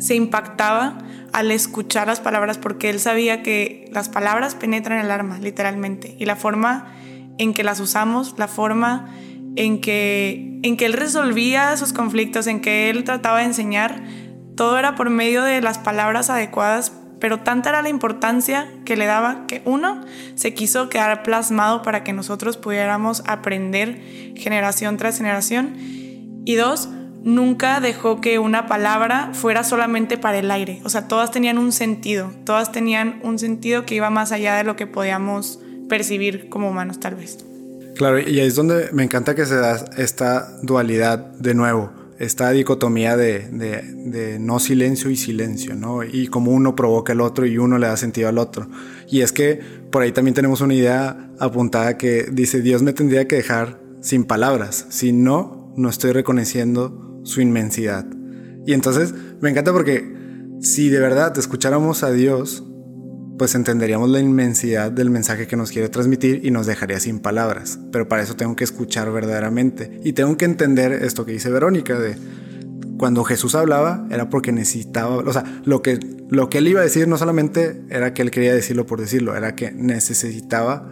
se 0.00 0.16
impactaba 0.16 0.98
al 1.32 1.52
escuchar 1.52 2.08
las 2.08 2.18
palabras 2.18 2.58
porque 2.58 2.90
él 2.90 2.98
sabía 2.98 3.42
que 3.42 3.88
las 3.92 4.08
palabras 4.08 4.56
penetran 4.56 4.98
el 4.98 5.10
alma, 5.10 5.38
literalmente, 5.38 6.16
y 6.18 6.24
la 6.24 6.34
forma 6.34 6.92
en 7.38 7.54
que 7.54 7.62
las 7.62 7.78
usamos, 7.78 8.34
la 8.36 8.48
forma 8.48 9.14
en 9.54 9.80
que, 9.80 10.58
en 10.62 10.76
que 10.76 10.86
él 10.86 10.94
resolvía 10.94 11.76
sus 11.76 11.92
conflictos, 11.92 12.46
en 12.46 12.60
que 12.60 12.90
él 12.90 13.04
trataba 13.04 13.38
de 13.38 13.44
enseñar, 13.44 14.02
todo 14.56 14.78
era 14.78 14.96
por 14.96 15.10
medio 15.10 15.42
de 15.44 15.60
las 15.60 15.78
palabras 15.78 16.30
adecuadas 16.30 16.92
pero 17.20 17.40
tanta 17.40 17.68
era 17.68 17.82
la 17.82 17.90
importancia 17.90 18.72
que 18.84 18.96
le 18.96 19.06
daba 19.06 19.46
que 19.46 19.62
uno 19.66 20.00
se 20.34 20.54
quiso 20.54 20.88
quedar 20.88 21.22
plasmado 21.22 21.82
para 21.82 22.02
que 22.02 22.12
nosotros 22.12 22.56
pudiéramos 22.56 23.22
aprender 23.26 24.00
generación 24.36 24.96
tras 24.96 25.18
generación 25.18 25.76
y 26.44 26.54
dos, 26.54 26.88
nunca 27.22 27.80
dejó 27.80 28.20
que 28.20 28.38
una 28.38 28.66
palabra 28.66 29.30
fuera 29.32 29.64
solamente 29.64 30.18
para 30.18 30.38
el 30.38 30.50
aire, 30.50 30.80
o 30.84 30.88
sea, 30.88 31.08
todas 31.08 31.30
tenían 31.30 31.58
un 31.58 31.72
sentido, 31.72 32.32
todas 32.44 32.72
tenían 32.72 33.20
un 33.22 33.38
sentido 33.38 33.84
que 33.84 33.94
iba 33.94 34.10
más 34.10 34.32
allá 34.32 34.56
de 34.56 34.64
lo 34.64 34.76
que 34.76 34.86
podíamos 34.86 35.60
percibir 35.88 36.48
como 36.48 36.70
humanos 36.70 37.00
tal 37.00 37.16
vez. 37.16 37.38
Claro, 37.96 38.18
y 38.18 38.40
ahí 38.40 38.46
es 38.46 38.54
donde 38.54 38.88
me 38.92 39.02
encanta 39.02 39.34
que 39.34 39.44
se 39.44 39.56
da 39.56 39.84
esta 39.96 40.48
dualidad 40.62 41.18
de 41.18 41.54
nuevo 41.54 42.00
esta 42.20 42.50
dicotomía 42.50 43.16
de, 43.16 43.48
de, 43.48 44.38
no 44.38 44.60
silencio 44.60 45.08
y 45.08 45.16
silencio, 45.16 45.74
¿no? 45.74 46.04
Y 46.04 46.26
como 46.26 46.52
uno 46.52 46.76
provoca 46.76 47.14
el 47.14 47.22
otro 47.22 47.46
y 47.46 47.56
uno 47.56 47.78
le 47.78 47.86
da 47.86 47.96
sentido 47.96 48.28
al 48.28 48.36
otro. 48.36 48.68
Y 49.08 49.22
es 49.22 49.32
que 49.32 49.58
por 49.90 50.02
ahí 50.02 50.12
también 50.12 50.34
tenemos 50.34 50.60
una 50.60 50.74
idea 50.74 51.30
apuntada 51.38 51.96
que 51.96 52.28
dice, 52.30 52.60
Dios 52.60 52.82
me 52.82 52.92
tendría 52.92 53.26
que 53.26 53.36
dejar 53.36 53.80
sin 54.02 54.24
palabras, 54.24 54.84
si 54.90 55.12
no, 55.12 55.72
no 55.76 55.88
estoy 55.88 56.12
reconociendo 56.12 57.09
su 57.24 57.40
inmensidad. 57.40 58.06
Y 58.66 58.72
entonces 58.72 59.14
me 59.40 59.50
encanta 59.50 59.72
porque 59.72 60.20
si 60.60 60.88
de 60.90 61.00
verdad 61.00 61.36
escucháramos 61.38 62.02
a 62.02 62.10
Dios, 62.12 62.64
pues 63.38 63.54
entenderíamos 63.54 64.10
la 64.10 64.20
inmensidad 64.20 64.92
del 64.92 65.08
mensaje 65.08 65.46
que 65.46 65.56
nos 65.56 65.70
quiere 65.70 65.88
transmitir 65.88 66.44
y 66.44 66.50
nos 66.50 66.66
dejaría 66.66 67.00
sin 67.00 67.20
palabras. 67.20 67.78
Pero 67.90 68.06
para 68.06 68.22
eso 68.22 68.36
tengo 68.36 68.54
que 68.54 68.64
escuchar 68.64 69.10
verdaderamente. 69.10 69.98
Y 70.04 70.12
tengo 70.12 70.36
que 70.36 70.44
entender 70.44 70.92
esto 70.92 71.24
que 71.24 71.32
dice 71.32 71.48
Verónica 71.48 71.98
de 71.98 72.16
cuando 72.98 73.24
Jesús 73.24 73.54
hablaba 73.54 74.06
era 74.10 74.28
porque 74.28 74.52
necesitaba, 74.52 75.16
o 75.16 75.32
sea, 75.32 75.62
lo 75.64 75.80
que, 75.80 75.98
lo 76.28 76.50
que 76.50 76.58
él 76.58 76.68
iba 76.68 76.80
a 76.80 76.82
decir 76.82 77.08
no 77.08 77.16
solamente 77.16 77.80
era 77.88 78.12
que 78.12 78.20
él 78.20 78.30
quería 78.30 78.52
decirlo 78.52 78.84
por 78.84 79.00
decirlo, 79.00 79.34
era 79.34 79.56
que 79.56 79.72
necesitaba, 79.72 80.86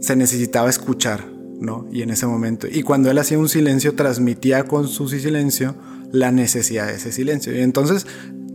se 0.00 0.16
necesitaba 0.16 0.70
escuchar, 0.70 1.26
¿no? 1.60 1.86
Y 1.90 2.02
en 2.02 2.10
ese 2.10 2.26
momento, 2.26 2.66
y 2.70 2.82
cuando 2.82 3.10
él 3.10 3.18
hacía 3.18 3.38
un 3.38 3.48
silencio, 3.48 3.94
transmitía 3.94 4.64
con 4.64 4.88
su 4.88 5.08
silencio 5.08 5.74
la 6.12 6.32
necesidad 6.32 6.86
de 6.86 6.94
ese 6.94 7.12
silencio. 7.12 7.56
Y 7.56 7.60
entonces, 7.60 8.06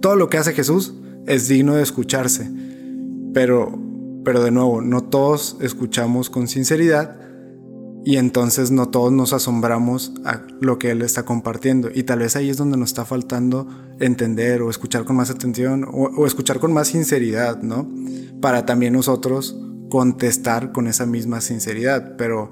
todo 0.01 0.15
lo 0.15 0.29
que 0.29 0.37
hace 0.37 0.53
Jesús 0.53 0.93
es 1.27 1.47
digno 1.47 1.75
de 1.75 1.83
escucharse. 1.83 2.49
Pero, 3.33 3.79
pero 4.23 4.43
de 4.43 4.51
nuevo, 4.51 4.81
no 4.81 5.03
todos 5.03 5.57
escuchamos 5.61 6.29
con 6.29 6.47
sinceridad 6.47 7.17
y 8.03 8.17
entonces 8.17 8.71
no 8.71 8.89
todos 8.89 9.11
nos 9.11 9.31
asombramos 9.31 10.11
a 10.25 10.41
lo 10.59 10.79
que 10.79 10.91
él 10.91 11.01
está 11.03 11.23
compartiendo. 11.23 11.89
Y 11.93 12.03
tal 12.03 12.19
vez 12.19 12.35
ahí 12.35 12.49
es 12.49 12.57
donde 12.57 12.77
nos 12.77 12.89
está 12.89 13.05
faltando 13.05 13.67
entender 13.99 14.61
o 14.63 14.69
escuchar 14.69 15.05
con 15.05 15.15
más 15.15 15.29
atención 15.29 15.83
o, 15.85 16.09
o 16.17 16.25
escuchar 16.25 16.59
con 16.59 16.73
más 16.73 16.87
sinceridad, 16.89 17.61
¿no? 17.61 17.87
Para 18.41 18.65
también 18.65 18.93
nosotros 18.93 19.55
contestar 19.89 20.71
con 20.71 20.87
esa 20.87 21.05
misma 21.05 21.41
sinceridad. 21.41 22.15
Pero, 22.17 22.51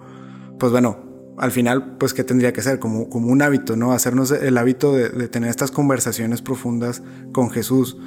pues 0.60 0.72
bueno, 0.72 1.10
al 1.38 1.52
final, 1.52 1.96
pues, 1.98 2.14
¿qué 2.14 2.24
tendría 2.24 2.52
que 2.52 2.62
ser? 2.62 2.80
Como, 2.80 3.10
como 3.10 3.30
un 3.30 3.42
hábito, 3.42 3.78
¿no? 3.78 3.94
Hacernos 3.94 4.32
el 4.32 4.58
hábito 4.58 4.94
de, 4.94 5.30
tener 5.30 5.50
estas 5.50 5.72
conversaciones 5.72 6.42
profundas 6.42 7.02
con 7.32 7.50
Jesús 7.50 7.98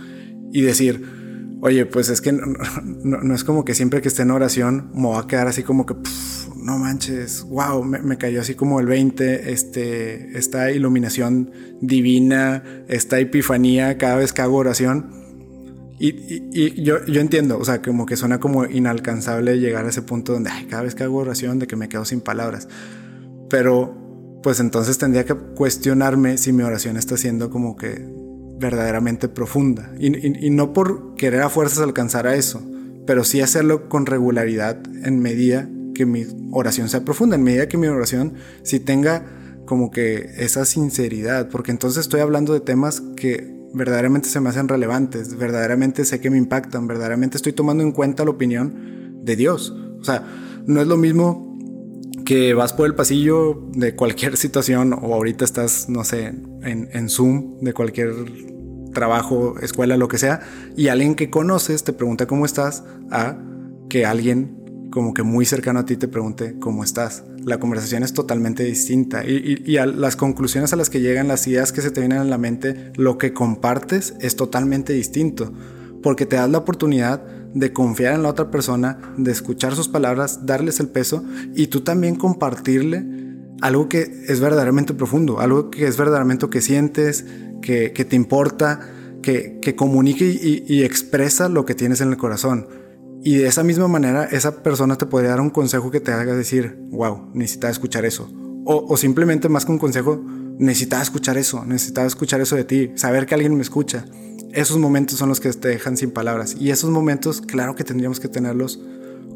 y 0.52 0.60
decir, 0.60 1.22
Oye, 1.64 1.86
pues 1.86 2.08
es 2.08 2.20
que 2.20 2.32
no, 2.32 3.34
es 3.34 3.44
como 3.44 3.64
que 3.64 3.74
siempre 3.74 4.02
que 4.02 4.08
esté 4.08 4.22
en 4.22 4.32
oración 4.32 4.90
me 4.94 5.10
va 5.10 5.20
a 5.20 5.26
quedar 5.28 5.46
así 5.46 5.62
como 5.62 5.86
que, 5.86 5.94
no 6.56 6.76
manches, 6.76 7.44
wow, 7.44 7.84
me, 7.84 8.00
me, 8.02 8.18
cayó 8.18 8.40
así 8.40 8.56
como 8.56 8.80
el 8.80 8.86
20, 8.86 9.52
este, 9.52 10.36
esta 10.36 10.72
iluminación 10.72 11.52
divina, 11.80 12.64
esta 12.88 13.20
epifanía 13.20 13.96
cada 13.96 14.16
vez 14.16 14.32
que 14.32 14.42
hago 14.42 14.56
oración. 14.56 15.21
Y, 16.04 16.82
yo, 16.82 17.04
yo, 17.06 17.20
entiendo, 17.20 17.58
o 17.58 17.64
sea, 17.64 17.80
como 17.80 18.06
que 18.06 18.16
suena 18.16 18.40
como 18.40 18.64
inalcanzable 18.64 19.60
llegar 19.60 19.86
a 19.86 19.90
ese 19.90 20.02
punto 20.02 20.32
donde 20.32 20.50
ay, 20.50 20.66
cada 20.66 20.82
vez 20.82 20.96
que 20.96 21.04
hago 21.04 21.18
oración 21.18 21.60
de 21.60 21.68
que 21.68 21.76
me 21.76 21.88
quedo 21.88 22.04
sin 22.04 22.20
palabras. 22.20 22.66
Pero 23.48 24.40
pues 24.42 24.58
entonces 24.58 24.98
tendría 24.98 25.24
que 25.24 25.34
cuestionarme 25.34 26.38
si 26.38 26.52
mi 26.52 26.64
oración 26.64 26.96
está 26.96 27.16
siendo 27.16 27.50
como 27.50 27.76
que 27.76 28.04
verdaderamente 28.58 29.28
profunda. 29.28 29.92
Y, 29.96 30.44
y 30.44 30.50
no 30.50 30.72
por 30.72 31.14
querer 31.14 31.42
a 31.42 31.48
fuerzas 31.48 31.78
alcanzar 31.78 32.26
a 32.26 32.34
eso, 32.34 32.60
pero 33.06 33.22
sí 33.22 33.40
hacerlo 33.40 33.88
con 33.88 34.04
regularidad 34.04 34.82
en 35.04 35.20
medida 35.20 35.70
que 35.94 36.04
mi 36.04 36.26
oración 36.50 36.88
sea 36.88 37.04
profunda, 37.04 37.36
en 37.36 37.44
medida 37.44 37.68
que 37.68 37.78
mi 37.78 37.86
oración 37.86 38.34
sí 38.64 38.80
tenga 38.80 39.24
como 39.66 39.92
que 39.92 40.30
esa 40.36 40.64
sinceridad, 40.64 41.48
porque 41.48 41.70
entonces 41.70 42.00
estoy 42.00 42.22
hablando 42.22 42.54
de 42.54 42.60
temas 42.60 43.00
que 43.16 43.61
verdaderamente 43.74 44.28
se 44.28 44.40
me 44.40 44.50
hacen 44.50 44.68
relevantes, 44.68 45.36
verdaderamente 45.36 46.04
sé 46.04 46.20
que 46.20 46.30
me 46.30 46.38
impactan, 46.38 46.86
verdaderamente 46.86 47.36
estoy 47.36 47.52
tomando 47.52 47.82
en 47.82 47.92
cuenta 47.92 48.24
la 48.24 48.30
opinión 48.30 49.20
de 49.22 49.36
Dios. 49.36 49.74
O 50.00 50.04
sea, 50.04 50.24
no 50.66 50.80
es 50.80 50.86
lo 50.86 50.96
mismo 50.96 51.58
que 52.24 52.54
vas 52.54 52.72
por 52.72 52.86
el 52.86 52.94
pasillo 52.94 53.68
de 53.72 53.94
cualquier 53.94 54.36
situación 54.36 54.92
o 54.92 55.14
ahorita 55.14 55.44
estás, 55.44 55.88
no 55.88 56.04
sé, 56.04 56.26
en, 56.26 56.88
en 56.92 57.08
Zoom 57.08 57.58
de 57.60 57.72
cualquier 57.72 58.12
trabajo, 58.92 59.58
escuela, 59.60 59.96
lo 59.96 60.08
que 60.08 60.18
sea, 60.18 60.40
y 60.76 60.88
alguien 60.88 61.14
que 61.14 61.30
conoces 61.30 61.82
te 61.82 61.92
pregunta 61.92 62.26
cómo 62.26 62.44
estás, 62.44 62.84
a 63.10 63.38
que 63.88 64.06
alguien 64.06 64.88
como 64.90 65.14
que 65.14 65.22
muy 65.22 65.44
cercano 65.44 65.80
a 65.80 65.84
ti 65.84 65.96
te 65.96 66.08
pregunte 66.08 66.58
cómo 66.58 66.84
estás. 66.84 67.24
La 67.44 67.58
conversación 67.58 68.02
es 68.02 68.12
totalmente 68.12 68.62
distinta 68.64 69.24
y, 69.24 69.76
a 69.76 69.86
las 69.86 70.16
conclusiones 70.16 70.72
a 70.72 70.76
las 70.76 70.90
que 70.90 71.00
llegan, 71.00 71.28
las 71.28 71.46
ideas 71.46 71.72
que 71.72 71.82
se 71.82 71.90
te 71.90 72.00
vienen 72.00 72.18
a 72.18 72.24
la 72.24 72.38
mente, 72.38 72.92
lo 72.96 73.18
que 73.18 73.32
compartes 73.32 74.14
es 74.20 74.36
totalmente 74.36 74.92
distinto, 74.92 75.52
porque 76.02 76.26
te 76.26 76.36
das 76.36 76.50
la 76.50 76.58
oportunidad 76.58 77.22
de 77.54 77.72
confiar 77.72 78.14
en 78.14 78.22
la 78.22 78.28
otra 78.28 78.50
persona, 78.50 79.14
de 79.16 79.30
escuchar 79.32 79.74
sus 79.74 79.88
palabras, 79.88 80.46
darles 80.46 80.80
el 80.80 80.88
peso 80.88 81.24
y 81.54 81.66
tú 81.66 81.80
también 81.80 82.14
compartirle 82.14 83.04
algo 83.60 83.88
que 83.88 84.24
es 84.28 84.40
verdaderamente 84.40 84.94
profundo, 84.94 85.40
algo 85.40 85.70
que 85.70 85.86
es 85.86 85.96
verdaderamente 85.96 86.48
que 86.48 86.60
sientes, 86.60 87.24
que, 87.60 87.90
te 87.90 88.16
importa, 88.16 88.80
que, 89.22 89.58
que 89.60 89.76
comunique 89.76 90.26
y, 90.26 90.64
y 90.66 90.82
expresa 90.82 91.48
lo 91.48 91.64
que 91.64 91.74
tienes 91.74 92.00
en 92.00 92.10
el 92.10 92.16
corazón. 92.16 92.81
Y 93.24 93.36
de 93.36 93.46
esa 93.46 93.62
misma 93.62 93.86
manera, 93.86 94.24
esa 94.24 94.62
persona 94.62 94.96
te 94.98 95.06
podría 95.06 95.30
dar 95.30 95.40
un 95.40 95.50
consejo 95.50 95.92
que 95.92 96.00
te 96.00 96.10
haga 96.10 96.34
decir, 96.34 96.76
wow, 96.90 97.30
necesitaba 97.34 97.70
escuchar 97.70 98.04
eso. 98.04 98.28
O, 98.64 98.96
simplemente 98.96 99.48
más 99.48 99.64
que 99.64 99.72
un 99.72 99.78
consejo, 99.78 100.20
necesitaba 100.58 101.02
escuchar 101.02 101.36
eso, 101.36 101.64
necesitaba 101.64 102.06
escuchar 102.06 102.40
eso 102.40 102.56
de 102.56 102.64
ti, 102.64 102.90
saber 102.96 103.26
que 103.26 103.34
alguien 103.34 103.54
me 103.54 103.62
escucha. 103.62 104.04
Esos 104.52 104.78
momentos 104.78 105.18
son 105.18 105.28
los 105.28 105.38
que 105.38 105.52
te 105.52 105.68
dejan 105.68 105.96
sin 105.96 106.10
palabras. 106.10 106.56
Y 106.58 106.70
esos 106.70 106.90
momentos, 106.90 107.40
claro 107.40 107.76
que 107.76 107.84
tendríamos 107.84 108.18
que 108.18 108.28
tenerlos 108.28 108.80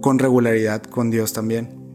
con 0.00 0.18
regularidad 0.18 0.82
con 0.82 1.10
Dios 1.10 1.32
también. 1.32 1.86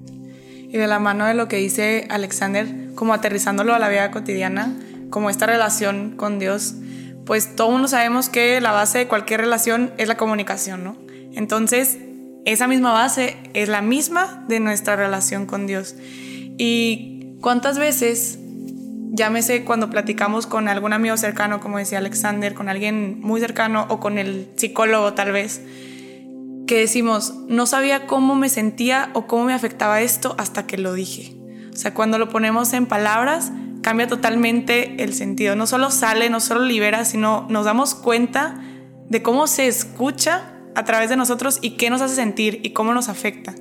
Y 0.69 0.77
de 0.77 0.87
la 0.87 0.99
mano 0.99 1.25
de 1.25 1.33
lo 1.33 1.49
que 1.49 1.57
dice 1.57 2.07
Alexander, 2.09 2.93
como 2.95 3.13
aterrizándolo 3.13 3.73
a 3.73 3.79
la 3.79 3.89
vida 3.89 4.11
cotidiana, 4.11 4.73
como 5.09 5.29
esta 5.29 5.45
relación 5.45 6.15
con 6.15 6.39
Dios, 6.39 6.75
pues 7.25 7.55
todo 7.55 7.69
mundo 7.69 7.89
sabemos 7.89 8.29
que 8.29 8.61
la 8.61 8.71
base 8.71 8.99
de 8.99 9.07
cualquier 9.09 9.41
relación 9.41 9.91
es 9.97 10.07
la 10.07 10.15
comunicación, 10.15 10.85
¿no? 10.85 11.10
Entonces, 11.33 11.97
esa 12.45 12.67
misma 12.67 12.93
base 12.93 13.37
es 13.53 13.69
la 13.69 13.81
misma 13.81 14.45
de 14.47 14.59
nuestra 14.59 14.95
relación 14.95 15.45
con 15.45 15.67
Dios. 15.67 15.95
Y 16.57 17.35
cuántas 17.41 17.77
veces, 17.77 18.39
llámese 19.11 19.63
cuando 19.63 19.89
platicamos 19.89 20.47
con 20.47 20.67
algún 20.67 20.93
amigo 20.93 21.17
cercano, 21.17 21.59
como 21.59 21.77
decía 21.77 21.99
Alexander, 21.99 22.53
con 22.53 22.69
alguien 22.69 23.19
muy 23.21 23.39
cercano 23.39 23.85
o 23.89 23.99
con 23.99 24.17
el 24.17 24.49
psicólogo 24.55 25.13
tal 25.13 25.31
vez, 25.31 25.61
que 26.67 26.79
decimos, 26.79 27.35
no 27.47 27.65
sabía 27.65 28.07
cómo 28.07 28.35
me 28.35 28.49
sentía 28.49 29.09
o 29.13 29.27
cómo 29.27 29.45
me 29.45 29.53
afectaba 29.53 30.01
esto 30.01 30.35
hasta 30.37 30.65
que 30.65 30.77
lo 30.77 30.93
dije. 30.93 31.35
O 31.73 31.75
sea, 31.75 31.93
cuando 31.93 32.17
lo 32.17 32.29
ponemos 32.29 32.73
en 32.73 32.85
palabras, 32.85 33.51
cambia 33.81 34.07
totalmente 34.07 35.03
el 35.03 35.13
sentido. 35.13 35.55
No 35.55 35.67
solo 35.67 35.91
sale, 35.91 36.29
no 36.29 36.39
solo 36.39 36.61
libera, 36.61 37.05
sino 37.05 37.45
nos 37.49 37.65
damos 37.65 37.95
cuenta 37.95 38.61
de 39.09 39.21
cómo 39.21 39.47
se 39.47 39.67
escucha 39.67 40.60
a 40.75 40.85
través 40.85 41.09
de 41.09 41.17
nosotros 41.17 41.59
y 41.61 41.71
qué 41.71 41.89
nos 41.89 42.01
hace 42.01 42.15
sentir 42.15 42.59
y 42.63 42.71
cómo 42.71 42.93
nos 42.93 43.09
afecta. 43.09 43.53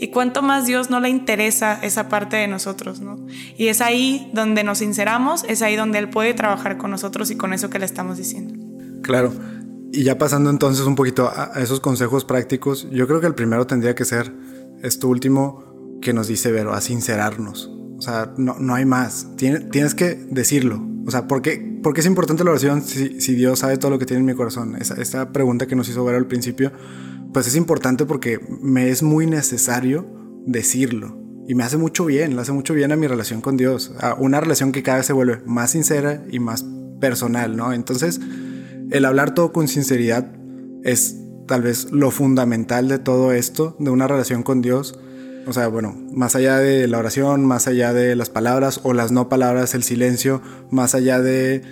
Y 0.00 0.08
cuánto 0.08 0.42
más 0.42 0.66
Dios 0.66 0.90
no 0.90 1.00
le 1.00 1.08
interesa 1.08 1.78
esa 1.82 2.08
parte 2.08 2.36
de 2.36 2.48
nosotros, 2.48 3.00
¿no? 3.00 3.18
Y 3.56 3.68
es 3.68 3.80
ahí 3.80 4.30
donde 4.32 4.64
nos 4.64 4.78
sinceramos, 4.78 5.44
es 5.44 5.62
ahí 5.62 5.76
donde 5.76 5.98
Él 5.98 6.08
puede 6.10 6.34
trabajar 6.34 6.78
con 6.78 6.90
nosotros 6.90 7.30
y 7.30 7.36
con 7.36 7.52
eso 7.52 7.70
que 7.70 7.78
le 7.78 7.86
estamos 7.86 8.16
diciendo. 8.16 8.54
Claro. 9.02 9.32
Y 9.92 10.02
ya 10.04 10.18
pasando 10.18 10.50
entonces 10.50 10.86
un 10.86 10.94
poquito 10.94 11.30
a 11.34 11.52
esos 11.56 11.80
consejos 11.80 12.24
prácticos, 12.24 12.88
yo 12.90 13.06
creo 13.06 13.20
que 13.20 13.26
el 13.26 13.34
primero 13.34 13.66
tendría 13.66 13.94
que 13.94 14.04
ser 14.04 14.32
esto 14.82 15.08
último 15.08 15.98
que 16.00 16.12
nos 16.12 16.28
dice 16.28 16.52
Vero, 16.52 16.74
a 16.74 16.80
sincerarnos. 16.80 17.70
O 17.96 18.02
sea, 18.02 18.32
no, 18.36 18.56
no 18.58 18.74
hay 18.74 18.84
más. 18.84 19.28
tienes 19.36 19.94
que 19.94 20.14
decirlo. 20.30 20.87
O 21.08 21.10
sea, 21.10 21.26
¿por 21.26 21.40
qué, 21.40 21.80
es 21.96 22.04
importante 22.04 22.44
la 22.44 22.50
oración 22.50 22.82
si, 22.82 23.34
Dios 23.34 23.60
sabe 23.60 23.78
todo 23.78 23.90
lo 23.90 23.98
que 23.98 24.04
tiene 24.04 24.20
en 24.20 24.26
mi 24.26 24.34
corazón? 24.34 24.76
esta 24.76 25.32
pregunta 25.32 25.66
que 25.66 25.74
nos 25.74 25.88
hizo 25.88 26.04
ver 26.04 26.14
al 26.14 26.26
principio, 26.26 26.70
pues 27.32 27.46
es 27.46 27.56
importante 27.56 28.04
porque 28.04 28.38
me 28.60 28.90
es 28.90 29.02
muy 29.02 29.26
necesario 29.26 30.06
decirlo. 30.44 31.18
Y 31.48 31.54
me 31.54 31.64
hace 31.64 31.78
mucho 31.78 32.04
bien, 32.04 32.36
le 32.36 32.42
hace 32.42 32.52
mucho 32.52 32.74
bien 32.74 32.92
a 32.92 32.96
mi 32.96 33.06
relación 33.06 33.40
con 33.40 33.56
Dios. 33.56 33.94
A 34.00 34.16
una 34.16 34.38
relación 34.38 34.70
que 34.70 34.82
cada 34.82 34.98
vez 34.98 35.06
se 35.06 35.14
vuelve 35.14 35.40
más 35.46 35.70
sincera 35.70 36.26
y 36.30 36.40
más 36.40 36.66
personal, 37.00 37.56
¿no? 37.56 37.72
Entonces, 37.72 38.20
el 38.90 39.06
hablar 39.06 39.32
todo 39.32 39.50
con 39.50 39.66
sinceridad 39.66 40.30
es 40.84 41.16
tal 41.46 41.62
vez 41.62 41.90
lo 41.90 42.10
fundamental 42.10 42.86
de 42.86 42.98
todo 42.98 43.32
esto, 43.32 43.78
de 43.78 43.88
una 43.88 44.08
relación 44.08 44.42
con 44.42 44.60
Dios 44.60 44.98
o 45.48 45.52
sea, 45.52 45.68
bueno, 45.68 45.96
más 46.12 46.36
allá 46.36 46.58
de 46.58 46.86
la 46.88 46.98
oración, 46.98 47.44
más 47.44 47.66
allá 47.66 47.94
de 47.94 48.14
las 48.14 48.28
palabras 48.28 48.80
o 48.82 48.92
las 48.92 49.12
no 49.12 49.30
palabras, 49.30 49.74
el 49.74 49.82
silencio, 49.82 50.42
más 50.70 50.94
allá 50.94 51.20
de 51.20 51.62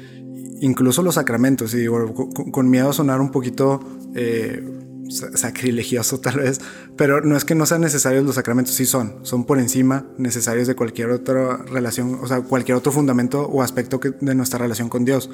incluso 0.63 1.03
los 1.03 1.17
sacramentos. 1.17 1.75
Y 1.75 1.79
digo, 1.79 2.15
con, 2.53 2.71
miedo 2.71 2.89
a 2.89 2.93
sonar 2.95 3.21
un 3.21 3.31
poquito 3.31 3.81
eh, 4.15 4.67
sacrilegioso 5.11 6.21
tal 6.23 6.39
vez, 6.39 6.61
pero 6.97 7.21
no 7.21 7.37
es 7.37 7.45
que 7.45 7.55
no 7.55 7.67
sean 7.67 7.83
necesarios 7.83 8.25
los 8.25 8.37
sacramentos, 8.37 8.75
sí 8.75 8.87
son, 8.87 9.19
son 9.23 9.45
por 9.45 9.59
encima 9.59 10.07
necesarios 10.17 10.67
de 10.67 10.75
cualquier 10.75 11.11
otra 11.11 11.59
relación, 11.59 12.19
o 12.23 12.27
sea, 12.27 12.41
cualquier 12.41 12.79
otro 12.79 12.93
fundamento 12.93 13.43
o 13.43 13.63
aspecto 13.63 14.01
de 14.21 14.35
nuestra 14.35 14.59
relación 14.59 14.89
con 14.89 15.05
Dios. 15.05 15.29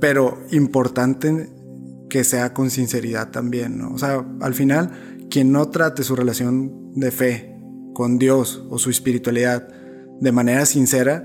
Pero 0.00 0.38
importante 0.52 1.50
que 2.08 2.22
sea 2.22 2.54
con 2.54 2.70
sinceridad 2.70 3.32
también, 3.32 3.78
¿no? 3.78 3.92
O 3.92 3.98
sea, 3.98 4.24
al 4.40 4.54
final, 4.54 5.26
quien 5.30 5.50
no 5.50 5.68
trate 5.68 6.04
su 6.04 6.14
relación 6.14 6.79
de 6.94 7.10
fe 7.10 7.56
con 7.94 8.18
Dios 8.18 8.64
o 8.70 8.78
su 8.78 8.90
espiritualidad 8.90 9.68
de 10.20 10.32
manera 10.32 10.66
sincera, 10.66 11.24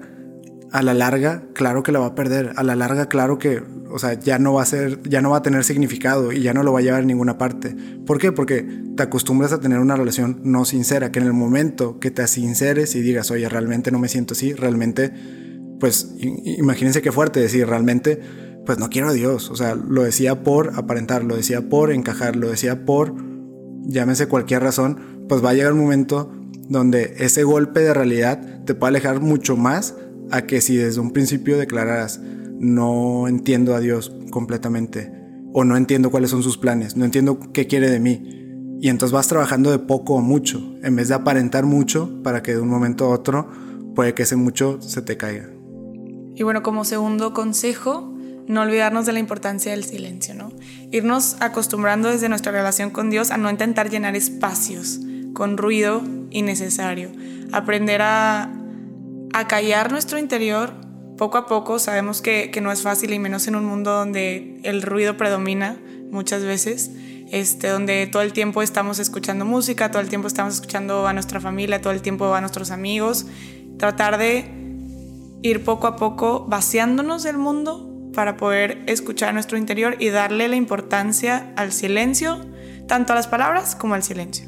a 0.72 0.82
la 0.82 0.94
larga, 0.94 1.44
claro 1.54 1.84
que 1.84 1.94
la 1.94 2.00
va 2.00 2.08
a 2.08 2.16
perder. 2.16 2.52
A 2.58 2.64
la 2.64 2.76
larga, 2.76 3.08
claro 3.08 3.38
que, 3.38 3.64
o 3.90 3.98
sea, 3.98 4.20
ya 4.20 4.40
no 4.40 4.54
va 4.54 4.64
a 4.64 4.66
ser, 4.66 5.02
ya 5.08 5.22
no 5.22 5.30
va 5.30 5.38
a 5.38 5.42
tener 5.42 5.64
significado 5.64 6.34
y 6.34 6.42
ya 6.42 6.54
no 6.54 6.64
lo 6.64 6.74
va 6.74 6.80
a 6.80 6.82
llevar 6.82 7.04
a 7.04 7.06
ninguna 7.06 7.38
parte. 7.38 7.76
¿Por 8.06 8.20
qué? 8.20 8.34
Porque 8.34 8.68
te 8.96 9.04
acostumbras 9.04 9.54
a 9.54 9.62
tener 9.62 9.80
una 9.80 9.96
relación 9.96 10.42
no 10.44 10.66
sincera, 10.66 11.14
que 11.14 11.20
en 11.20 11.28
el 11.28 11.34
momento 11.34 12.00
que 12.00 12.12
te 12.12 12.28
sinceres 12.28 12.94
y 12.96 13.02
digas, 13.02 13.32
oye, 13.32 13.48
realmente 13.48 13.90
no 13.90 14.00
me 14.00 14.10
siento 14.10 14.34
así, 14.34 14.54
realmente, 14.54 15.14
pues, 15.80 16.14
imagínense 16.18 17.02
qué 17.02 17.14
fuerte 17.14 17.40
decir, 17.40 17.66
realmente, 17.68 18.20
pues 18.66 18.78
no 18.78 18.90
quiero 18.90 19.10
a 19.10 19.14
Dios. 19.14 19.52
O 19.52 19.56
sea, 19.56 19.76
lo 19.76 20.04
decía 20.04 20.44
por 20.44 20.74
aparentar, 20.76 21.24
lo 21.24 21.38
decía 21.38 21.70
por 21.70 21.92
encajar, 21.92 22.36
lo 22.36 22.50
decía 22.50 22.86
por, 22.86 23.16
llámese 23.86 24.28
cualquier 24.28 24.64
razón, 24.64 25.26
pues 25.28 25.44
va 25.44 25.52
a 25.52 25.54
llegar 25.54 25.74
un 25.74 25.80
momento 25.80 26.32
donde 26.68 27.16
ese 27.20 27.44
golpe 27.44 27.82
de 27.82 27.94
realidad 27.94 28.64
te 28.66 28.76
puede 28.76 28.90
alejar 28.90 29.22
mucho 29.22 29.56
más 29.56 29.96
a 30.32 30.44
que 30.44 30.62
si 30.62 30.76
desde 30.76 31.00
un 31.00 31.12
principio 31.12 31.58
declararas 31.58 32.20
no 32.60 33.28
entiendo 33.28 33.76
a 33.76 33.80
Dios 33.80 34.16
completamente 34.32 35.12
o 35.54 35.64
no 35.64 35.78
entiendo 35.78 36.12
cuáles 36.12 36.32
son 36.32 36.44
sus 36.44 36.58
planes, 36.58 36.98
no 36.98 37.06
entiendo 37.06 37.40
qué 37.54 37.68
quiere 37.68 37.90
de 37.90 38.00
mí. 38.00 38.32
Y 38.82 38.90
entonces 38.90 39.14
vas 39.14 39.28
trabajando 39.28 39.72
de 39.72 39.80
poco 39.80 40.16
o 40.16 40.22
mucho, 40.22 40.62
en 40.84 40.96
vez 40.96 41.08
de 41.08 41.16
aparentar 41.16 41.66
mucho 41.66 42.22
para 42.24 42.44
que 42.44 42.54
de 42.54 42.60
un 42.60 42.68
momento 42.68 43.06
a 43.06 43.10
otro 43.10 43.50
puede 43.96 44.14
que 44.14 44.24
ese 44.24 44.36
mucho 44.36 44.82
se 44.82 45.02
te 45.02 45.16
caiga. 45.16 45.50
Y 46.36 46.44
bueno, 46.44 46.62
como 46.62 46.84
segundo 46.84 47.34
consejo, 47.34 48.15
no 48.48 48.62
olvidarnos 48.62 49.06
de 49.06 49.14
la 49.14 49.20
importancia 49.20 49.72
del 49.72 49.84
silencio, 49.84 50.36
¿no? 50.36 50.52
Irnos 50.92 51.38
acostumbrando 51.40 52.10
desde 52.10 52.30
nuestra 52.30 52.52
relación 52.52 52.92
con 52.92 53.10
Dios 53.10 53.32
a 53.32 53.38
no 53.38 53.50
intentar 53.50 53.90
llenar 53.90 54.16
espacios, 54.16 55.00
con 55.34 55.58
ruido 55.58 56.04
innecesario. 56.30 57.12
Aprender 57.52 58.02
a, 58.02 58.54
a 59.34 59.48
callar 59.48 59.92
nuestro 59.92 60.20
interior 60.20 60.74
poco 61.18 61.38
a 61.38 61.48
poco. 61.48 61.80
Sabemos 61.80 62.22
que, 62.22 62.52
que, 62.52 62.62
no 62.62 62.72
es 62.72 62.82
fácil 62.82 63.14
y 63.14 63.20
menos 63.20 63.48
en 63.48 63.56
un 63.56 63.66
mundo 63.66 63.92
donde 63.92 64.60
el 64.64 64.82
ruido 64.82 65.18
predomina 65.18 65.78
muchas 66.12 66.44
veces. 66.44 66.92
Este, 67.32 67.70
donde 67.70 68.06
todo 68.06 68.22
el 68.22 68.34
tiempo 68.34 68.62
estamos 68.62 69.00
escuchando 69.00 69.46
música, 69.46 69.90
todo 69.90 70.02
el 70.02 70.10
tiempo 70.10 70.28
estamos 70.28 70.54
escuchando 70.54 71.08
a 71.08 71.14
nuestra 71.14 71.42
familia, 71.42 71.82
todo 71.82 71.92
el 71.92 72.04
tiempo 72.04 72.34
a 72.36 72.40
nuestros 72.42 72.70
amigos. 72.70 73.26
Tratar 73.80 74.20
de 74.20 74.46
ir 75.42 75.64
poco 75.64 75.88
a 75.88 75.96
poco 75.96 76.46
vaciándonos 76.48 77.24
del 77.24 77.38
mundo 77.38 77.95
para 78.16 78.38
poder 78.38 78.82
escuchar 78.88 79.34
nuestro 79.34 79.58
interior 79.58 79.98
y 80.00 80.10
darle 80.10 80.48
la 80.48 80.56
importancia 80.56 81.54
al 81.56 81.72
silencio, 81.72 82.40
tanto 82.88 83.14
a 83.14 83.16
las 83.16 83.28
palabras 83.28 83.76
como 83.76 83.94
al 83.94 84.04
silencio. 84.04 84.48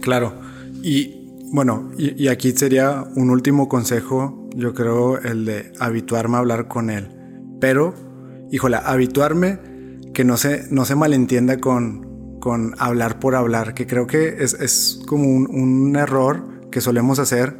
Claro, 0.00 0.40
y 0.82 1.20
bueno, 1.52 1.90
y, 1.98 2.28
aquí 2.28 2.52
sería 2.52 3.04
un 3.16 3.30
último 3.30 3.68
consejo, 3.68 4.48
yo 4.54 4.72
creo, 4.72 5.18
el 5.18 5.44
de 5.44 5.72
habituarme 5.80 6.36
a 6.36 6.38
hablar 6.38 6.68
con 6.68 6.90
él. 6.90 7.08
Pero, 7.60 7.94
híjole, 8.52 8.78
habituarme 8.82 9.58
que 10.14 10.24
no 10.24 10.36
se, 10.36 10.66
no 10.70 10.84
se 10.84 10.94
malentienda 10.94 11.58
con, 11.58 12.38
con 12.38 12.76
hablar 12.78 13.18
por 13.18 13.34
hablar, 13.34 13.74
que 13.74 13.86
creo 13.86 14.06
que 14.06 14.36
es, 14.38 14.54
es 14.54 15.00
como 15.06 15.24
un, 15.24 15.48
un 15.50 15.96
error 15.96 16.68
que 16.70 16.80
solemos 16.80 17.18
hacer, 17.18 17.56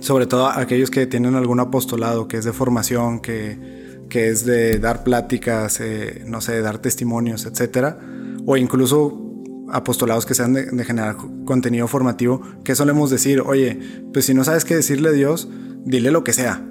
sobre 0.00 0.26
todo 0.26 0.48
aquellos 0.48 0.90
que 0.90 1.06
tienen 1.06 1.34
algún 1.34 1.60
apostolado, 1.60 2.26
que 2.26 2.38
es 2.38 2.46
de 2.46 2.54
formación, 2.54 3.20
que, 3.20 3.79
que 4.10 4.28
es 4.28 4.44
de 4.44 4.78
dar 4.78 5.02
pláticas, 5.04 5.80
eh, 5.80 6.22
no 6.26 6.42
sé, 6.42 6.60
dar 6.60 6.78
testimonios, 6.78 7.46
etcétera, 7.46 7.98
o 8.44 8.58
incluso 8.58 9.26
apostolados 9.72 10.26
que 10.26 10.34
sean 10.34 10.52
de, 10.52 10.84
generar 10.84 11.16
contenido 11.46 11.88
formativo, 11.88 12.42
que 12.64 12.74
solemos 12.74 13.08
decir, 13.08 13.40
oye, 13.40 13.78
pues 14.12 14.26
si 14.26 14.34
no 14.34 14.44
sabes 14.44 14.66
qué 14.66 14.74
decirle 14.74 15.08
a 15.08 15.12
Dios, 15.12 15.48
dile 15.86 16.10
lo 16.10 16.24
que 16.24 16.34
sea. 16.34 16.62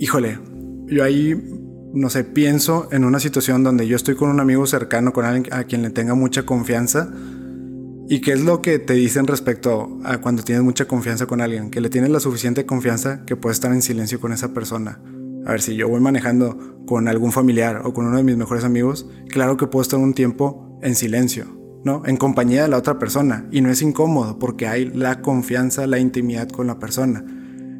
Híjole, 0.00 0.40
yo 0.88 1.04
ahí, 1.04 1.40
no 1.92 2.10
sé, 2.10 2.24
pienso 2.24 2.88
en 2.90 3.04
una 3.04 3.20
situación 3.20 3.62
donde 3.62 3.86
yo 3.86 3.94
estoy 3.94 4.16
con 4.16 4.30
un 4.30 4.40
amigo 4.40 4.66
cercano, 4.66 5.12
con 5.12 5.24
alguien 5.24 5.52
a 5.52 5.64
quien 5.64 5.82
le 5.82 5.90
tenga 5.90 6.14
mucha 6.14 6.44
confianza, 6.44 7.12
¿Y 8.06 8.20
qué 8.20 8.32
es 8.32 8.42
lo 8.42 8.60
que 8.60 8.78
te 8.78 8.92
dicen 8.92 9.26
respecto 9.26 9.98
a 10.04 10.18
cuando 10.18 10.42
tienes 10.42 10.62
mucha 10.62 10.84
confianza 10.84 11.24
con 11.24 11.40
alguien? 11.40 11.70
Que 11.70 11.80
le 11.80 11.88
tienes 11.88 12.10
la 12.10 12.20
suficiente 12.20 12.66
confianza 12.66 13.24
que 13.24 13.34
puedes 13.34 13.56
estar 13.56 13.72
en 13.72 13.80
silencio 13.80 14.20
con 14.20 14.32
esa 14.32 14.52
persona. 14.52 15.00
A 15.46 15.52
ver, 15.52 15.60
si 15.60 15.76
yo 15.76 15.88
voy 15.88 16.00
manejando 16.00 16.58
con 16.86 17.08
algún 17.08 17.32
familiar 17.32 17.82
o 17.84 17.92
con 17.92 18.06
uno 18.06 18.16
de 18.16 18.22
mis 18.22 18.36
mejores 18.36 18.64
amigos, 18.64 19.08
claro 19.28 19.56
que 19.56 19.66
puedo 19.66 19.82
estar 19.82 19.98
un 19.98 20.14
tiempo 20.14 20.78
en 20.82 20.94
silencio, 20.94 21.46
¿no? 21.84 22.02
En 22.06 22.16
compañía 22.16 22.62
de 22.62 22.68
la 22.68 22.78
otra 22.78 22.98
persona. 22.98 23.46
Y 23.50 23.60
no 23.60 23.70
es 23.70 23.82
incómodo 23.82 24.38
porque 24.38 24.66
hay 24.66 24.86
la 24.86 25.22
confianza, 25.22 25.86
la 25.86 25.98
intimidad 25.98 26.48
con 26.48 26.66
la 26.66 26.78
persona. 26.78 27.24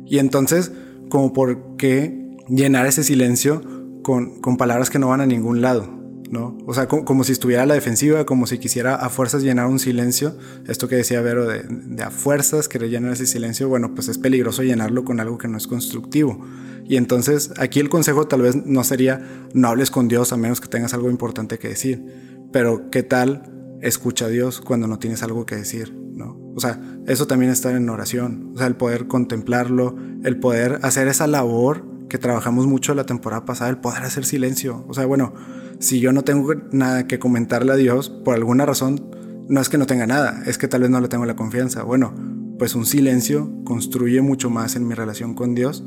Y 0.07 0.19
entonces, 0.19 0.73
como 1.09 1.33
por 1.33 1.77
qué 1.77 2.37
llenar 2.49 2.87
ese 2.87 3.05
silencio 3.05 3.63
con, 4.03 4.41
con 4.41 4.57
palabras 4.57 4.91
que 4.91 4.99
no 4.99 5.09
van 5.09 5.21
a 5.21 5.27
ningún 5.27 5.61
lado? 5.61 6.05
¿no? 6.31 6.59
O 6.67 6.75
sea, 6.75 6.89
como, 6.89 7.25
si 7.25 7.33
estuviera 7.33 7.63
a 7.63 7.67
la 7.67 7.75
defensiva, 7.75 8.27
como 8.27 8.47
si 8.47 8.59
quisiera 8.59 8.97
a 8.97 9.09
fuerzas 9.09 9.43
llenar 9.43 9.67
un 9.67 9.79
silencio. 9.79 10.37
Esto 10.67 10.89
que 10.89 10.97
decía 10.97 11.21
Vero 11.21 11.47
de, 11.47 11.65
a 12.03 12.11
fuerzas 12.11 12.69
querer 12.69 12.91
llenar 12.91 13.13
ese 13.13 13.27
silencio, 13.27 13.69
bueno, 13.69 13.95
pues 13.95 14.09
es 14.09 14.19
peligroso 14.19 14.63
llenarlo 14.63 15.05
con 15.05 15.21
algo 15.21 15.39
que 15.39 15.49
no 15.49 15.57
es 15.57 15.67
constructivo. 15.67 16.45
Y 16.85 16.97
entonces 16.97 17.53
aquí 17.59 17.81
el 17.81 17.89
consejo 17.89 18.27
tal 18.27 18.43
vez 18.43 18.57
no 18.67 18.85
sería 18.85 19.21
no 19.55 19.69
hables 19.69 19.91
con 19.91 20.09
Dios 20.09 20.33
a 20.33 20.37
menos 20.37 20.61
que 20.61 20.69
tengas 20.69 20.95
algo 20.95 21.11
importante 21.11 21.59
que 21.59 21.69
decir. 21.69 22.05
Pero 22.53 22.91
¿qué 22.91 23.03
tal 23.03 23.51
escucha 23.81 24.27
a 24.27 24.29
Dios 24.29 24.61
cuando 24.61 24.87
no 24.87 24.99
tienes 24.99 25.23
algo 25.23 25.47
que 25.47 25.57
decir? 25.57 25.95
¿no? 25.95 26.39
O 26.55 26.61
sea, 26.61 26.81
eso 27.07 27.27
también 27.27 27.51
está 27.51 27.71
en 27.73 27.89
oración. 27.89 28.53
O 28.55 28.59
sea, 28.59 28.67
el 28.67 28.77
poder 28.77 29.07
contemplarlo, 29.07 29.97
el 30.23 30.39
poder 30.39 30.79
hacer 30.83 31.09
esa 31.09 31.27
labor 31.27 31.85
que 32.09 32.19
trabajamos 32.19 32.67
mucho 32.67 32.95
la 32.95 33.07
temporada 33.07 33.45
pasada, 33.45 33.71
el 33.71 33.79
poder 33.79 34.03
hacer 34.03 34.25
silencio. 34.25 34.85
O 34.89 34.95
sea, 34.95 35.07
bueno, 35.07 35.33
si 35.81 36.01
yo 36.01 36.13
no 36.13 36.23
tengo 36.23 36.55
nada 36.71 37.07
que 37.07 37.19
comentarle 37.19 37.73
a 37.73 37.77
Dios, 37.77 38.11
por 38.11 38.35
alguna 38.35 38.67
razón, 38.67 39.11
no 39.49 39.61
es 39.61 39.69
que 39.69 39.79
no 39.79 39.87
tenga 39.87 40.07
nada, 40.07 40.43
es 40.47 40.59
que 40.59 40.69
tal 40.69 40.83
vez 40.83 40.91
no 40.91 41.01
le 41.01 41.09
tengo 41.09 41.25
la 41.25 41.35
confianza. 41.35 41.83
Bueno, 41.83 42.15
pues 42.59 42.75
un 42.75 42.87
silencio 42.87 43.51
construye 43.65 44.21
mucho 44.21 44.49
más 44.49 44.77
en 44.77 44.87
mi 44.87 44.95
relación 44.95 45.35
con 45.35 45.55
Dios 45.55 45.85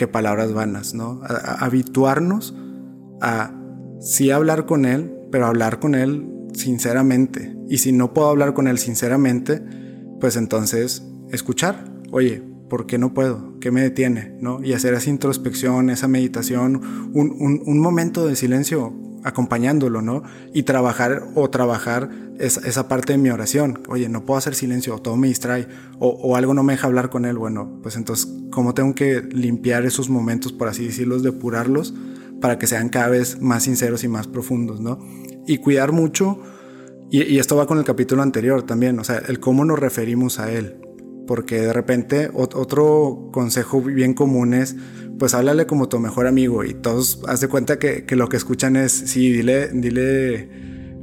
que 0.00 0.08
palabras 0.08 0.54
vanas, 0.54 0.94
¿no? 0.94 1.20
habituarnos 1.58 2.54
a 3.20 3.52
sí 4.00 4.30
hablar 4.30 4.64
con 4.64 4.86
Él, 4.86 5.12
pero 5.30 5.44
hablar 5.44 5.78
con 5.78 5.94
Él 5.94 6.26
sinceramente. 6.54 7.54
Y 7.68 7.76
si 7.76 7.92
no 7.92 8.14
puedo 8.14 8.30
hablar 8.30 8.54
con 8.54 8.66
Él 8.66 8.78
sinceramente, 8.78 9.62
pues 10.18 10.36
entonces 10.36 11.06
escuchar. 11.32 11.84
Oye, 12.12 12.42
¿por 12.70 12.86
qué 12.86 12.96
no 12.96 13.12
puedo? 13.12 13.58
¿Qué 13.60 13.70
me 13.70 13.82
detiene? 13.82 14.38
¿No? 14.40 14.64
Y 14.64 14.72
hacer 14.72 14.94
esa 14.94 15.10
introspección, 15.10 15.90
esa 15.90 16.08
meditación, 16.08 17.10
un, 17.12 17.60
un 17.62 17.78
momento 17.78 18.26
de 18.26 18.36
silencio 18.36 18.94
acompañándolo, 19.24 20.02
¿no? 20.02 20.22
Y 20.52 20.62
trabajar 20.62 21.22
o 21.34 21.50
trabajar 21.50 22.10
esa, 22.38 22.88
parte 22.88 23.12
de 23.12 23.18
mi 23.18 23.30
oración. 23.30 23.80
Oye, 23.88 24.08
no 24.08 24.24
puedo 24.24 24.38
hacer 24.38 24.54
silencio, 24.54 24.98
todo 24.98 25.16
me 25.16 25.28
distrae, 25.28 25.68
o, 25.98 26.36
algo 26.36 26.54
no 26.54 26.62
me 26.62 26.72
deja 26.72 26.86
hablar 26.86 27.10
con 27.10 27.24
él. 27.24 27.36
Bueno, 27.36 27.78
pues 27.82 27.96
entonces, 27.96 28.28
¿cómo 28.50 28.74
tengo 28.74 28.94
que 28.94 29.22
limpiar 29.22 29.84
esos 29.84 30.08
momentos, 30.08 30.52
por 30.52 30.68
así 30.68 30.86
decirlos, 30.86 31.22
depurarlos, 31.22 31.94
para 32.40 32.58
que 32.58 32.66
sean 32.66 32.88
cada 32.88 33.08
vez 33.08 33.40
más 33.40 33.64
sinceros 33.64 34.02
y 34.04 34.08
más 34.08 34.26
profundos, 34.26 34.80
¿no? 34.80 34.98
Y 35.46 35.58
cuidar 35.58 35.92
mucho, 35.92 36.40
y, 37.10 37.22
y 37.22 37.38
esto 37.38 37.56
va 37.56 37.66
con 37.66 37.78
el 37.78 37.84
capítulo 37.84 38.22
anterior 38.22 38.62
también, 38.62 38.98
o 38.98 39.04
sea, 39.04 39.18
el 39.18 39.40
cómo 39.40 39.64
nos 39.64 39.78
referimos 39.78 40.38
a 40.38 40.50
él. 40.50 40.76
Porque 41.26 41.60
de 41.60 41.72
repente 41.72 42.28
otro 42.34 43.28
consejo 43.30 43.80
bien 43.80 44.14
común 44.14 44.52
es, 44.52 44.74
pues 45.20 45.34
háblale 45.34 45.66
como 45.66 45.90
tu 45.90 45.98
mejor 45.98 46.26
amigo 46.26 46.64
y 46.64 46.72
todos 46.72 47.20
haz 47.28 47.42
de 47.42 47.48
cuenta 47.48 47.78
que, 47.78 48.06
que 48.06 48.16
lo 48.16 48.30
que 48.30 48.38
escuchan 48.38 48.74
es, 48.74 48.90
sí, 48.90 49.30
dile, 49.30 49.68
dile, 49.68 50.48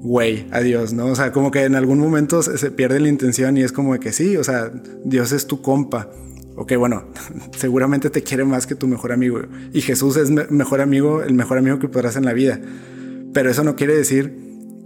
güey, 0.02 0.48
adiós, 0.50 0.92
¿no? 0.92 1.06
O 1.06 1.16
sea, 1.16 1.32
como 1.32 1.52
que 1.52 1.66
en 1.66 1.76
algún 1.76 2.00
momento 2.00 2.42
se, 2.42 2.72
pierde 2.72 3.00
la 3.00 3.10
intención 3.10 3.58
y 3.58 3.62
es 3.62 3.72
como 3.72 3.94
de 3.94 4.00
que 4.00 4.12
sí, 4.12 4.36
o 4.36 4.44
sea, 4.44 4.72
Dios 5.06 5.34
es 5.34 5.46
tu 5.46 5.62
compa. 5.62 6.10
Ok, 6.56 6.74
bueno, 6.78 7.06
seguramente 7.56 8.10
te 8.10 8.24
quiere 8.24 8.44
más 8.44 8.66
que 8.66 8.74
tu 8.74 8.88
mejor 8.88 9.12
amigo. 9.12 9.42
Y 9.72 9.82
Jesús 9.82 10.18
es 10.18 10.32
mejor 10.32 10.82
amigo, 10.82 11.22
el 11.22 11.36
mejor 11.36 11.60
amigo 11.60 11.78
que 11.78 11.88
podrás 11.88 12.16
en 12.16 12.26
la 12.26 12.34
vida. 12.34 12.60
Pero 13.36 13.52
eso 13.52 13.64
no 13.64 13.76
quiere 13.76 13.96
decir 13.96 14.34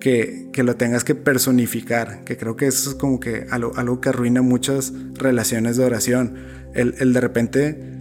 que, 0.02 0.50
que, 0.52 0.64
lo 0.64 0.76
tengas 0.76 1.06
que 1.06 1.16
personificar, 1.16 2.26
que 2.26 2.36
creo 2.36 2.58
que 2.58 2.68
eso 2.68 2.90
es 2.90 2.96
como 2.98 3.22
que 3.22 3.46
algo, 3.50 3.72
algo 3.78 4.02
que 4.02 4.10
arruina 4.10 4.42
muchas 4.42 4.92
relaciones 5.14 5.78
de 5.78 5.86
oración. 5.86 6.36
El, 6.74 6.96
el 7.00 7.14
de 7.14 7.22
repente 7.22 8.01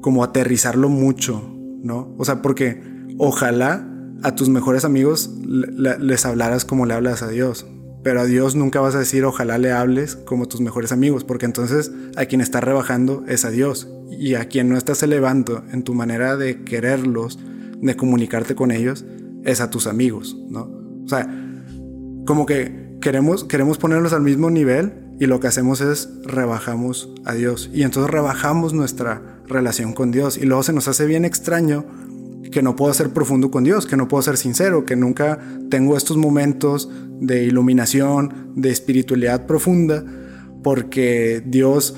como 0.00 0.24
aterrizarlo 0.24 0.88
mucho, 0.88 1.42
¿no? 1.82 2.14
O 2.18 2.24
sea, 2.24 2.42
porque 2.42 2.82
ojalá 3.18 3.86
a 4.22 4.34
tus 4.34 4.48
mejores 4.48 4.84
amigos 4.84 5.30
les 5.44 6.26
hablaras 6.26 6.64
como 6.64 6.86
le 6.86 6.94
hablas 6.94 7.22
a 7.22 7.28
Dios. 7.28 7.66
Pero 8.02 8.20
a 8.20 8.24
Dios 8.24 8.54
nunca 8.54 8.80
vas 8.80 8.94
a 8.94 9.00
decir 9.00 9.24
ojalá 9.24 9.58
le 9.58 9.72
hables 9.72 10.16
como 10.16 10.46
tus 10.46 10.60
mejores 10.60 10.92
amigos, 10.92 11.24
porque 11.24 11.46
entonces 11.46 11.92
a 12.16 12.26
quien 12.26 12.40
estás 12.40 12.62
rebajando 12.62 13.24
es 13.26 13.44
a 13.44 13.50
Dios. 13.50 13.88
Y 14.10 14.34
a 14.34 14.46
quien 14.46 14.68
no 14.68 14.76
estás 14.76 15.02
elevando 15.02 15.62
en 15.72 15.82
tu 15.82 15.94
manera 15.94 16.36
de 16.36 16.64
quererlos, 16.64 17.38
de 17.80 17.96
comunicarte 17.96 18.54
con 18.54 18.70
ellos, 18.70 19.04
es 19.44 19.60
a 19.60 19.70
tus 19.70 19.86
amigos, 19.86 20.36
¿no? 20.48 20.70
O 21.04 21.08
sea, 21.08 21.28
como 22.26 22.46
que 22.46 22.96
queremos, 23.00 23.44
queremos 23.44 23.78
ponerlos 23.78 24.12
al 24.12 24.22
mismo 24.22 24.50
nivel 24.50 25.07
y 25.18 25.26
lo 25.26 25.40
que 25.40 25.48
hacemos 25.48 25.80
es 25.80 26.08
rebajamos 26.24 27.10
a 27.24 27.34
Dios. 27.34 27.70
Y 27.72 27.82
entonces 27.82 28.10
rebajamos 28.10 28.72
nuestra 28.72 29.40
relación 29.46 29.92
con 29.92 30.10
Dios. 30.10 30.38
Y 30.38 30.46
luego 30.46 30.62
se 30.62 30.72
nos 30.72 30.88
hace 30.88 31.06
bien 31.06 31.24
extraño 31.24 31.84
que 32.52 32.62
no 32.62 32.76
puedo 32.76 32.94
ser 32.94 33.10
profundo 33.10 33.50
con 33.50 33.64
Dios, 33.64 33.86
que 33.86 33.96
no 33.96 34.08
puedo 34.08 34.22
ser 34.22 34.36
sincero, 34.36 34.84
que 34.84 34.96
nunca 34.96 35.38
tengo 35.70 35.96
estos 35.96 36.16
momentos 36.16 36.90
de 37.20 37.44
iluminación, 37.44 38.52
de 38.54 38.70
espiritualidad 38.70 39.46
profunda, 39.46 40.04
porque 40.62 41.42
Dios 41.44 41.96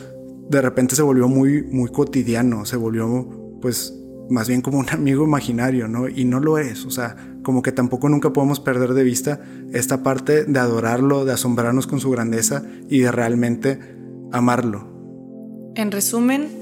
de 0.49 0.61
repente 0.61 0.97
se 0.97 1.03
volvió 1.03 1.29
muy, 1.29 1.63
muy 1.63 1.91
cotidiano, 1.91 2.65
se 2.65 2.77
volvió 2.77 3.29
pues 3.61 4.00
más 4.31 4.49
bien 4.49 4.63
como 4.63 4.79
un 4.79 4.89
amigo 4.91 5.25
imaginario, 5.25 5.89
¿no? 5.89 6.09
Y 6.09 6.25
no 6.25 6.41
lo 6.41 6.59
es, 6.59 6.87
o 6.87 6.91
sea, 6.91 7.17
como 7.43 7.63
que 7.63 7.73
tampoco 7.73 8.09
nunca 8.09 8.33
podemos 8.33 8.61
perder 8.61 8.95
de 8.95 9.05
vista 9.05 9.41
esta 9.73 10.03
parte 10.03 10.45
de 10.45 10.59
adorarlo, 10.59 11.25
de 11.25 11.33
asombrarnos 11.33 11.87
con 11.87 12.01
su 12.01 12.11
grandeza 12.11 12.63
y 12.89 13.01
de 13.01 13.13
realmente 13.13 13.79
amarlo. 14.33 14.89
En 15.75 15.91
resumen, 15.91 16.61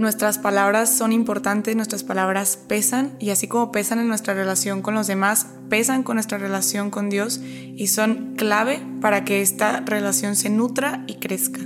Nuestras 0.00 0.38
palabras 0.38 0.96
son 0.96 1.12
importantes, 1.12 1.76
nuestras 1.76 2.04
palabras 2.04 2.56
pesan 2.56 3.14
y 3.18 3.28
así 3.28 3.48
como 3.48 3.70
pesan 3.70 3.98
en 3.98 4.08
nuestra 4.08 4.32
relación 4.32 4.80
con 4.80 4.94
los 4.94 5.06
demás, 5.06 5.48
pesan 5.68 6.04
con 6.04 6.16
nuestra 6.16 6.38
relación 6.38 6.88
con 6.88 7.10
Dios 7.10 7.38
y 7.42 7.88
son 7.88 8.32
clave 8.34 8.80
para 9.02 9.26
que 9.26 9.42
esta 9.42 9.80
relación 9.80 10.36
se 10.36 10.48
nutra 10.48 11.04
y 11.06 11.16
crezca. 11.16 11.60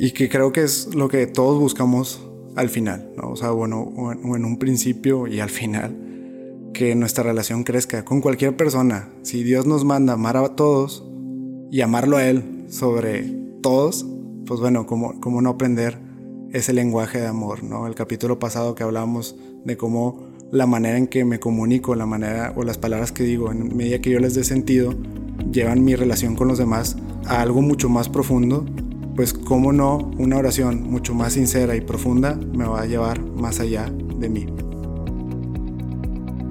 Y 0.00 0.10
que 0.10 0.28
creo 0.28 0.50
que 0.50 0.64
es 0.64 0.96
lo 0.96 1.08
que 1.08 1.28
todos 1.28 1.60
buscamos 1.60 2.29
al 2.56 2.68
final, 2.68 3.10
¿no? 3.16 3.30
o 3.30 3.36
sea, 3.36 3.50
bueno, 3.50 3.80
o 3.80 4.36
en 4.36 4.44
un 4.44 4.58
principio 4.58 5.26
y 5.26 5.40
al 5.40 5.50
final, 5.50 5.96
que 6.72 6.94
nuestra 6.94 7.24
relación 7.24 7.64
crezca 7.64 8.04
con 8.04 8.20
cualquier 8.20 8.56
persona. 8.56 9.08
Si 9.22 9.42
Dios 9.42 9.66
nos 9.66 9.84
manda 9.84 10.14
amar 10.14 10.36
a 10.36 10.56
todos 10.56 11.04
y 11.70 11.80
amarlo 11.80 12.16
a 12.16 12.26
Él 12.26 12.66
sobre 12.68 13.22
todos, 13.62 14.06
pues 14.46 14.60
bueno, 14.60 14.86
como, 14.86 15.20
como 15.20 15.42
no 15.42 15.50
aprender 15.50 15.98
ese 16.52 16.72
lenguaje 16.72 17.20
de 17.20 17.26
amor, 17.26 17.62
¿no? 17.62 17.86
El 17.86 17.94
capítulo 17.94 18.38
pasado 18.38 18.74
que 18.74 18.82
hablábamos 18.82 19.36
de 19.64 19.76
cómo 19.76 20.30
la 20.50 20.66
manera 20.66 20.98
en 20.98 21.06
que 21.06 21.24
me 21.24 21.38
comunico, 21.38 21.94
la 21.94 22.06
manera 22.06 22.52
o 22.56 22.64
las 22.64 22.78
palabras 22.78 23.12
que 23.12 23.22
digo, 23.22 23.52
en 23.52 23.76
medida 23.76 24.00
que 24.00 24.10
yo 24.10 24.18
les 24.18 24.34
dé 24.34 24.42
sentido, 24.42 24.94
llevan 25.52 25.84
mi 25.84 25.94
relación 25.94 26.34
con 26.34 26.48
los 26.48 26.58
demás 26.58 26.96
a 27.26 27.40
algo 27.40 27.62
mucho 27.62 27.88
más 27.88 28.08
profundo, 28.08 28.66
pues 29.14 29.32
cómo 29.32 29.72
no 29.72 30.10
una 30.18 30.38
oración 30.38 30.82
mucho 30.90 31.14
más 31.14 31.34
sincera 31.34 31.76
y 31.76 31.80
profunda 31.80 32.34
me 32.34 32.64
va 32.64 32.82
a 32.82 32.86
llevar 32.86 33.20
más 33.20 33.60
allá 33.60 33.90
de 34.18 34.28
mí. 34.28 34.46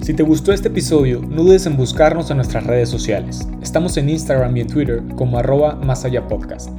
Si 0.02 0.14
te 0.14 0.22
gustó 0.22 0.52
este 0.52 0.68
episodio, 0.68 1.20
no 1.20 1.44
dudes 1.44 1.66
en 1.66 1.76
buscarnos 1.76 2.30
en 2.30 2.38
nuestras 2.38 2.64
redes 2.66 2.88
sociales. 2.88 3.46
Estamos 3.62 3.96
en 3.96 4.08
Instagram 4.08 4.56
y 4.56 4.60
en 4.62 4.66
Twitter 4.66 5.02
como 5.16 5.38
arroba 5.38 5.74
más 5.74 6.04
allá 6.04 6.26
podcast. 6.26 6.70